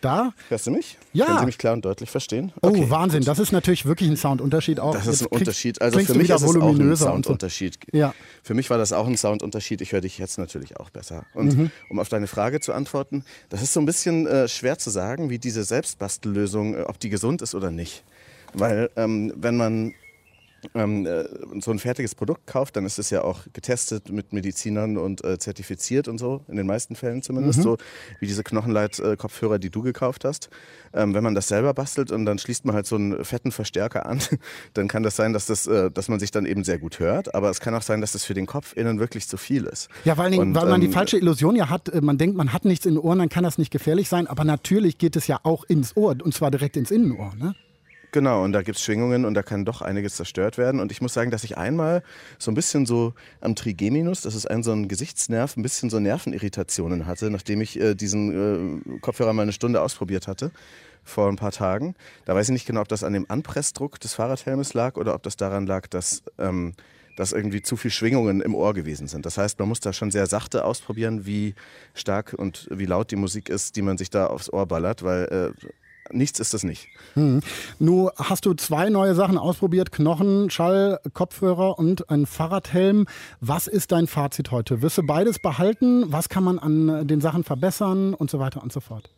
Da? 0.00 0.32
Hörst 0.48 0.66
du 0.66 0.70
mich? 0.70 0.96
Ja. 1.12 1.26
Können 1.26 1.38
Sie 1.40 1.46
mich 1.46 1.58
klar 1.58 1.74
und 1.74 1.84
deutlich 1.84 2.10
verstehen? 2.10 2.52
Oh, 2.62 2.68
Okay, 2.68 2.88
Wahnsinn. 2.88 3.20
gut. 3.20 3.28
Das 3.28 3.38
ist 3.38 3.52
natürlich 3.52 3.84
wirklich 3.84 4.08
ein 4.08 4.16
Soundunterschied 4.16 4.80
auch. 4.80 4.94
Das 4.94 5.06
ist 5.06 5.06
ein 5.06 5.10
Jetzt 5.12 5.30
krieg- 5.30 5.38
Unterschied. 5.40 5.82
Also 5.82 5.98
für 5.98 6.14
mich 6.14 6.30
ist 6.30 6.36
es 6.42 6.44
auch 6.44 6.54
ein 6.54 6.62
und 6.80 6.96
so. 6.96 7.04
Soundunterschied. 7.06 7.78
Ja. 7.92 8.14
Für 8.42 8.54
mich 8.54 8.70
war 8.70 8.78
das 8.78 8.92
auch 8.92 9.06
ein 9.06 9.16
Soundunterschied. 9.16 9.80
Ich 9.82 9.92
höre 9.92 10.00
dich 10.00 10.16
jetzt 10.18 10.38
natürlich 10.38 10.78
auch 10.78 10.90
besser. 10.90 11.24
Und 11.34 11.56
Mhm. 11.56 11.70
um 11.90 11.98
auf 11.98 12.08
deine 12.08 12.26
Frage 12.26 12.60
zu 12.60 12.72
antworten, 12.72 13.24
das 13.50 13.60
ist 13.62 13.72
so 13.74 13.80
ein 13.80 13.86
bisschen 13.86 14.26
äh, 14.26 14.48
schwer 14.48 14.78
zu 14.78 14.88
sagen, 14.90 15.28
wie 15.30 15.38
diese 15.38 15.64
Selbstbastellösung, 15.64 16.74
äh, 16.76 16.82
ob 16.82 16.98
die 16.98 17.10
gesund 17.10 17.42
ist 17.42 17.54
oder 17.54 17.70
nicht. 17.70 18.02
Weil 18.54 18.90
ähm, 18.96 19.32
wenn 19.36 19.56
man 19.56 19.94
ähm, 20.74 21.06
äh, 21.06 21.24
so 21.60 21.70
ein 21.70 21.78
fertiges 21.78 22.14
Produkt 22.14 22.46
kauft, 22.46 22.76
dann 22.76 22.84
ist 22.84 22.98
es 22.98 23.10
ja 23.10 23.22
auch 23.22 23.40
getestet 23.52 24.10
mit 24.10 24.32
Medizinern 24.32 24.96
und 24.96 25.24
äh, 25.24 25.38
zertifiziert 25.38 26.08
und 26.08 26.18
so, 26.18 26.42
in 26.48 26.56
den 26.56 26.66
meisten 26.66 26.94
Fällen 26.94 27.22
zumindest, 27.22 27.62
so 27.62 27.76
wie 28.18 28.26
diese 28.26 28.42
Knochenleit-Kopfhörer, 28.42 29.58
die 29.58 29.70
du 29.70 29.82
gekauft 29.82 30.24
hast. 30.24 30.50
Ähm, 30.92 31.14
wenn 31.14 31.22
man 31.22 31.34
das 31.34 31.48
selber 31.48 31.72
bastelt 31.74 32.10
und 32.10 32.24
dann 32.26 32.38
schließt 32.38 32.64
man 32.64 32.74
halt 32.74 32.86
so 32.86 32.96
einen 32.96 33.24
fetten 33.24 33.52
Verstärker 33.52 34.06
an, 34.06 34.20
dann 34.74 34.88
kann 34.88 35.02
das 35.02 35.16
sein, 35.16 35.32
dass, 35.32 35.46
das, 35.46 35.66
äh, 35.66 35.90
dass 35.90 36.08
man 36.08 36.18
sich 36.18 36.30
dann 36.30 36.46
eben 36.46 36.64
sehr 36.64 36.78
gut 36.78 36.98
hört, 36.98 37.34
aber 37.34 37.50
es 37.50 37.60
kann 37.60 37.74
auch 37.74 37.82
sein, 37.82 38.00
dass 38.00 38.12
das 38.12 38.24
für 38.24 38.34
den 38.34 38.46
Kopf 38.46 38.76
innen 38.76 38.98
wirklich 38.98 39.28
zu 39.28 39.36
viel 39.36 39.64
ist. 39.64 39.88
Ja, 40.04 40.16
weil, 40.16 40.38
Und, 40.38 40.54
weil 40.54 40.68
man 40.68 40.80
die 40.80 40.88
ähm, 40.88 40.92
falsche 40.92 41.16
Illusion 41.16 41.56
ja 41.56 41.68
hat, 41.68 41.88
äh, 41.88 42.00
man 42.00 42.18
denkt, 42.18 42.36
man 42.36 42.52
hat 42.52 42.64
nichts 42.64 42.86
in 42.86 42.94
den 42.94 43.02
Ohren, 43.02 43.18
dann 43.18 43.28
kann 43.28 43.44
das 43.44 43.58
nicht 43.58 43.70
gefährlich 43.70 44.08
sein, 44.08 44.26
aber 44.26 44.44
natürlich 44.44 44.98
geht 44.98 45.16
es 45.16 45.26
ja 45.26 45.40
auch 45.42 45.64
ins 45.64 45.96
Ohr 45.96 46.16
und 46.22 46.34
zwar 46.34 46.50
direkt 46.50 46.76
ins 46.76 46.90
Innenohr. 46.90 47.34
Ne? 47.36 47.54
Genau, 48.12 48.42
und 48.42 48.52
da 48.52 48.62
gibt 48.62 48.76
es 48.76 48.84
Schwingungen 48.84 49.24
und 49.24 49.34
da 49.34 49.42
kann 49.42 49.64
doch 49.64 49.82
einiges 49.82 50.16
zerstört 50.16 50.58
werden. 50.58 50.80
Und 50.80 50.90
ich 50.90 51.00
muss 51.00 51.14
sagen, 51.14 51.30
dass 51.30 51.44
ich 51.44 51.56
einmal 51.56 52.02
so 52.38 52.50
ein 52.50 52.54
bisschen 52.54 52.84
so 52.84 53.14
am 53.40 53.54
Trigeminus, 53.54 54.22
das 54.22 54.34
ist 54.34 54.50
ein 54.50 54.64
so 54.64 54.72
ein 54.72 54.88
Gesichtsnerv, 54.88 55.56
ein 55.56 55.62
bisschen 55.62 55.90
so 55.90 56.00
Nervenirritationen 56.00 57.06
hatte, 57.06 57.30
nachdem 57.30 57.60
ich 57.60 57.78
äh, 57.78 57.94
diesen 57.94 58.88
äh, 58.94 58.98
Kopfhörer 59.00 59.32
mal 59.32 59.42
eine 59.42 59.52
Stunde 59.52 59.80
ausprobiert 59.80 60.26
hatte 60.26 60.50
vor 61.04 61.28
ein 61.28 61.36
paar 61.36 61.52
Tagen. 61.52 61.94
Da 62.24 62.34
weiß 62.34 62.48
ich 62.48 62.52
nicht 62.52 62.66
genau, 62.66 62.80
ob 62.80 62.88
das 62.88 63.04
an 63.04 63.12
dem 63.12 63.26
Anpressdruck 63.28 64.00
des 64.00 64.14
Fahrradhelmes 64.14 64.74
lag 64.74 64.96
oder 64.96 65.14
ob 65.14 65.22
das 65.22 65.36
daran 65.36 65.66
lag, 65.66 65.86
dass, 65.86 66.22
ähm, 66.38 66.74
dass 67.16 67.32
irgendwie 67.32 67.62
zu 67.62 67.76
viel 67.76 67.90
Schwingungen 67.90 68.40
im 68.40 68.54
Ohr 68.54 68.74
gewesen 68.74 69.06
sind. 69.06 69.24
Das 69.24 69.38
heißt, 69.38 69.58
man 69.58 69.68
muss 69.68 69.80
da 69.80 69.92
schon 69.92 70.10
sehr 70.10 70.26
sachte 70.26 70.64
ausprobieren, 70.64 71.26
wie 71.26 71.54
stark 71.94 72.34
und 72.36 72.66
wie 72.70 72.86
laut 72.86 73.10
die 73.10 73.16
Musik 73.16 73.48
ist, 73.48 73.76
die 73.76 73.82
man 73.82 73.98
sich 73.98 74.10
da 74.10 74.26
aufs 74.26 74.52
Ohr 74.52 74.66
ballert, 74.66 75.02
weil 75.02 75.54
äh, 75.56 75.66
nichts 76.12 76.40
ist 76.40 76.54
es 76.54 76.64
nicht. 76.64 76.88
Nun 77.14 78.10
hast 78.16 78.46
du 78.46 78.54
zwei 78.54 78.88
neue 78.88 79.14
Sachen 79.14 79.38
ausprobiert, 79.38 79.92
Knochen, 79.92 80.50
Schall, 80.50 81.00
Kopfhörer 81.12 81.78
und 81.78 82.10
ein 82.10 82.26
Fahrradhelm. 82.26 83.06
Was 83.40 83.66
ist 83.66 83.92
dein 83.92 84.06
Fazit 84.06 84.50
heute? 84.50 84.82
Wirst 84.82 84.98
du 84.98 85.02
beides 85.02 85.38
behalten? 85.38 86.12
Was 86.12 86.28
kann 86.28 86.44
man 86.44 86.58
an 86.58 87.06
den 87.06 87.20
Sachen 87.20 87.44
verbessern 87.44 88.14
und 88.14 88.30
so 88.30 88.38
weiter 88.38 88.62
und 88.62 88.72
so 88.72 88.80
fort? 88.80 89.10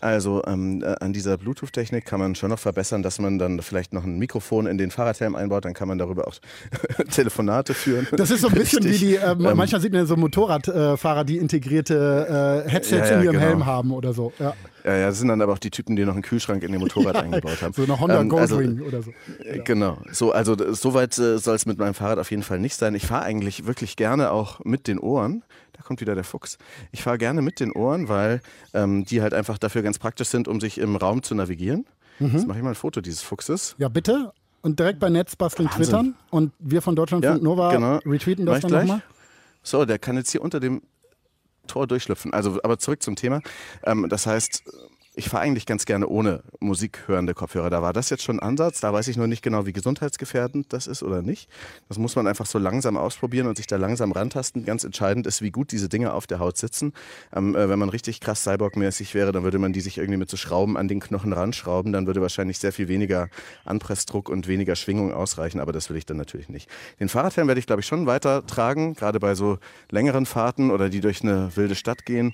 Also 0.00 0.42
ähm, 0.46 0.82
äh, 0.82 0.96
an 1.00 1.12
dieser 1.12 1.36
Bluetooth-Technik 1.36 2.06
kann 2.06 2.20
man 2.20 2.34
schon 2.34 2.48
noch 2.50 2.58
verbessern, 2.58 3.02
dass 3.02 3.18
man 3.18 3.38
dann 3.38 3.60
vielleicht 3.60 3.92
noch 3.92 4.04
ein 4.04 4.18
Mikrofon 4.18 4.66
in 4.66 4.78
den 4.78 4.90
Fahrradhelm 4.90 5.34
einbaut, 5.36 5.64
dann 5.66 5.74
kann 5.74 5.88
man 5.88 5.98
darüber 5.98 6.26
auch 6.26 6.34
Telefonate 7.10 7.74
führen. 7.74 8.06
Das 8.16 8.30
ist 8.30 8.40
so 8.40 8.48
ein 8.48 8.54
bisschen 8.54 8.82
Richtig. 8.82 9.02
wie 9.02 9.06
die, 9.06 9.16
äh, 9.16 9.32
Ähm, 9.32 9.56
manchmal 9.56 9.80
sieht 9.80 9.92
man 9.92 10.06
so 10.06 10.16
Motorradfahrer, 10.16 11.24
die 11.24 11.36
integrierte 11.36 12.64
äh, 12.66 12.70
Headsets 12.70 12.90
Ja, 13.10 13.14
ja, 13.14 13.18
in 13.18 13.24
ihrem 13.24 13.32
genau. 13.34 13.46
Helm 13.46 13.66
haben 13.66 13.92
oder 13.92 14.12
so. 14.14 14.32
Ja. 14.38 14.54
Ja, 14.82 14.96
ja, 14.96 15.06
das 15.08 15.18
sind 15.18 15.28
dann 15.28 15.42
aber 15.42 15.52
auch 15.52 15.58
die 15.58 15.70
Typen, 15.70 15.94
die 15.94 16.06
noch 16.06 16.14
einen 16.14 16.22
Kühlschrank 16.22 16.62
in 16.62 16.72
ihr 16.72 16.78
Motorrad 16.78 17.16
eingebaut 17.22 17.60
haben. 17.60 17.74
So 17.74 17.82
eine 17.82 18.00
Honda 18.00 18.20
Ähm, 18.22 18.34
also, 18.34 18.56
Goldwing 18.56 18.80
oder 18.80 19.02
so. 19.02 19.10
Äh, 19.44 19.58
Genau. 19.64 19.98
So, 20.10 20.32
also 20.32 20.56
soweit 20.72 21.18
äh, 21.18 21.36
soll 21.38 21.54
es 21.56 21.66
mit 21.66 21.78
meinem 21.78 21.92
Fahrrad 21.92 22.18
auf 22.18 22.30
jeden 22.30 22.42
Fall 22.42 22.58
nicht 22.58 22.76
sein. 22.76 22.94
Ich 22.94 23.06
fahre 23.06 23.24
eigentlich 23.24 23.66
wirklich 23.66 23.96
gerne 23.96 24.30
auch 24.30 24.60
mit 24.64 24.88
den 24.88 24.98
Ohren. 24.98 25.42
Da 25.80 25.86
kommt 25.86 26.02
wieder 26.02 26.14
der 26.14 26.24
Fuchs. 26.24 26.58
Ich 26.92 27.02
fahre 27.02 27.16
gerne 27.16 27.40
mit 27.40 27.58
den 27.58 27.72
Ohren, 27.72 28.10
weil 28.10 28.42
ähm, 28.74 29.06
die 29.06 29.22
halt 29.22 29.32
einfach 29.32 29.56
dafür 29.56 29.80
ganz 29.80 29.98
praktisch 29.98 30.28
sind, 30.28 30.46
um 30.46 30.60
sich 30.60 30.76
im 30.76 30.94
Raum 30.94 31.22
zu 31.22 31.34
navigieren. 31.34 31.86
Mhm. 32.18 32.32
Jetzt 32.32 32.46
mache 32.46 32.58
ich 32.58 32.62
mal 32.64 32.72
ein 32.72 32.74
Foto 32.74 33.00
dieses 33.00 33.22
Fuchses. 33.22 33.76
Ja, 33.78 33.88
bitte. 33.88 34.30
Und 34.60 34.78
direkt 34.78 35.00
bei 35.00 35.08
Netzbasteln 35.08 35.70
Wahnsinn. 35.70 35.84
twittern. 35.84 36.14
Und 36.28 36.52
wir 36.58 36.82
von 36.82 36.96
Deutschlandfunk 36.96 37.38
Ja, 37.38 37.42
Nova 37.42 37.72
genau. 37.72 37.96
retweeten 38.04 38.44
das 38.44 38.60
dann 38.60 38.72
nochmal. 38.72 39.02
So, 39.62 39.86
der 39.86 39.98
kann 39.98 40.18
jetzt 40.18 40.30
hier 40.32 40.42
unter 40.42 40.60
dem 40.60 40.82
Tor 41.66 41.86
durchschlüpfen. 41.86 42.34
Also, 42.34 42.60
aber 42.62 42.78
zurück 42.78 43.02
zum 43.02 43.16
Thema. 43.16 43.40
Ähm, 43.82 44.06
das 44.10 44.26
heißt, 44.26 44.62
ich 45.14 45.28
fahre 45.28 45.42
eigentlich 45.42 45.66
ganz 45.66 45.86
gerne 45.86 46.06
ohne 46.06 46.44
musikhörende 46.60 47.34
Kopfhörer. 47.34 47.68
Da 47.68 47.82
war 47.82 47.92
das 47.92 48.10
jetzt 48.10 48.22
schon 48.22 48.38
ein 48.38 48.48
Ansatz. 48.48 48.80
Da 48.80 48.92
weiß 48.92 49.08
ich 49.08 49.16
nur 49.16 49.26
nicht 49.26 49.42
genau, 49.42 49.66
wie 49.66 49.72
gesundheitsgefährdend 49.72 50.72
das 50.72 50.86
ist 50.86 51.02
oder 51.02 51.20
nicht. 51.20 51.50
Das 51.88 51.98
muss 51.98 52.14
man 52.14 52.28
einfach 52.28 52.46
so 52.46 52.58
langsam 52.58 52.96
ausprobieren 52.96 53.48
und 53.48 53.56
sich 53.56 53.66
da 53.66 53.76
langsam 53.76 54.12
rantasten. 54.12 54.64
Ganz 54.64 54.84
entscheidend 54.84 55.26
ist, 55.26 55.42
wie 55.42 55.50
gut 55.50 55.72
diese 55.72 55.88
Dinge 55.88 56.12
auf 56.12 56.28
der 56.28 56.38
Haut 56.38 56.56
sitzen. 56.56 56.92
Ähm, 57.34 57.56
äh, 57.56 57.68
wenn 57.68 57.78
man 57.78 57.88
richtig 57.88 58.20
krass 58.20 58.44
Cyborg-mäßig 58.44 59.14
wäre, 59.14 59.32
dann 59.32 59.42
würde 59.42 59.58
man 59.58 59.72
die 59.72 59.80
sich 59.80 59.98
irgendwie 59.98 60.16
mit 60.16 60.30
so 60.30 60.36
Schrauben 60.36 60.76
an 60.76 60.86
den 60.86 61.00
Knochen 61.00 61.32
ranschrauben. 61.32 61.92
Dann 61.92 62.06
würde 62.06 62.20
wahrscheinlich 62.20 62.58
sehr 62.58 62.72
viel 62.72 62.86
weniger 62.86 63.28
Anpressdruck 63.64 64.28
und 64.28 64.46
weniger 64.46 64.76
Schwingung 64.76 65.12
ausreichen. 65.12 65.58
Aber 65.58 65.72
das 65.72 65.90
will 65.90 65.96
ich 65.96 66.06
dann 66.06 66.18
natürlich 66.18 66.48
nicht. 66.48 66.70
Den 67.00 67.08
Fahrradhelm 67.08 67.48
werde 67.48 67.58
ich, 67.58 67.66
glaube 67.66 67.80
ich, 67.80 67.86
schon 67.86 68.06
weiter 68.06 68.46
tragen, 68.46 68.94
gerade 68.94 69.18
bei 69.18 69.34
so 69.34 69.58
längeren 69.90 70.24
Fahrten 70.24 70.70
oder 70.70 70.88
die 70.88 71.00
durch 71.00 71.22
eine 71.22 71.50
wilde 71.56 71.74
Stadt 71.74 72.06
gehen. 72.06 72.32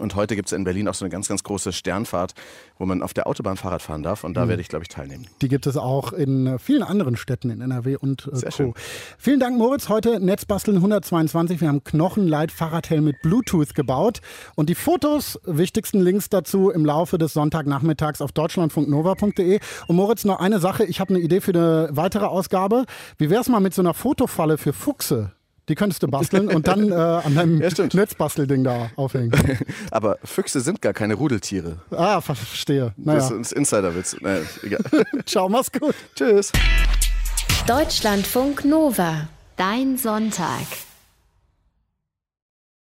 Und 0.00 0.14
heute 0.14 0.36
gibt 0.36 0.48
es 0.48 0.52
in 0.52 0.64
Berlin 0.64 0.88
auch 0.88 0.94
so 0.94 1.04
eine 1.04 1.10
ganz, 1.10 1.28
ganz 1.28 1.42
große 1.42 1.72
Sternfahrt, 1.72 2.34
wo 2.78 2.86
man 2.86 3.02
auf 3.02 3.14
der 3.14 3.26
Autobahn 3.26 3.56
Fahrrad 3.56 3.82
fahren 3.82 4.02
darf. 4.02 4.24
Und 4.24 4.34
da 4.34 4.44
Mhm. 4.44 4.48
werde 4.50 4.62
ich, 4.62 4.68
glaube 4.68 4.82
ich, 4.84 4.88
teilnehmen. 4.88 5.26
Die 5.42 5.48
gibt 5.48 5.66
es 5.66 5.76
auch 5.76 6.12
in 6.12 6.46
äh, 6.46 6.58
vielen 6.58 6.82
anderen 6.82 7.16
Städten 7.16 7.50
in 7.50 7.60
NRW 7.60 7.96
und 7.96 8.28
äh, 8.32 8.36
Sehr 8.36 8.50
Co. 8.50 8.56
schön. 8.56 8.74
Vielen 9.18 9.40
Dank, 9.40 9.56
Moritz. 9.58 9.88
Heute 9.88 10.20
Netzbasteln 10.20 10.76
122. 10.78 11.60
Wir 11.60 11.68
haben 11.68 11.84
Knochenleit 11.84 12.52
Fahrradhelm 12.52 13.04
mit 13.04 13.16
Bluetooth 13.22 13.74
gebaut. 13.74 14.20
Und 14.54 14.68
die 14.68 14.74
Fotos, 14.74 15.38
wichtigsten 15.44 16.00
Links 16.00 16.28
dazu 16.28 16.70
im 16.70 16.84
Laufe 16.84 17.18
des 17.18 17.32
Sonntagnachmittags 17.32 18.20
auf 18.20 18.32
deutschlandfunknova.de. 18.32 19.60
Und 19.86 19.96
Moritz, 19.96 20.24
noch 20.24 20.38
eine 20.40 20.58
Sache. 20.60 20.84
Ich 20.84 21.00
habe 21.00 21.14
eine 21.14 21.22
Idee 21.22 21.40
für 21.40 21.52
eine 21.52 21.88
weitere 21.92 22.24
Ausgabe. 22.26 22.84
Wie 23.16 23.30
wäre 23.30 23.40
es 23.40 23.48
mal 23.48 23.60
mit 23.60 23.74
so 23.74 23.82
einer 23.82 23.94
Fotofalle 23.94 24.58
für 24.58 24.72
Fuchse? 24.72 25.32
Die 25.68 25.74
könntest 25.74 26.02
du 26.02 26.08
basteln 26.08 26.48
und 26.48 26.66
dann 26.66 26.90
äh, 26.90 26.94
an 26.94 27.34
deinem 27.34 27.60
Ja. 27.60 27.68
Netzbastelding 27.92 28.64
da 28.64 28.90
aufhängen. 28.96 29.32
Aber 29.90 30.18
Füchse 30.24 30.60
sind 30.60 30.80
gar 30.80 30.92
keine 30.94 31.14
Rudeltiere. 31.14 31.78
Ah, 31.90 32.20
verstehe. 32.20 32.94
Das 32.96 33.30
Naja, 33.30 33.40
ist 33.40 33.52
Insiderwitz. 33.52 34.16
Naja, 34.20 34.40
egal. 34.62 34.80
ciao, 35.26 35.48
mach's 35.48 35.70
gut. 35.70 35.94
Tschüss. 36.14 36.52
Deutschlandfunk 37.66 38.64
Nova. 38.64 39.28
Dein 39.56 39.96
Sonntag. 39.98 40.66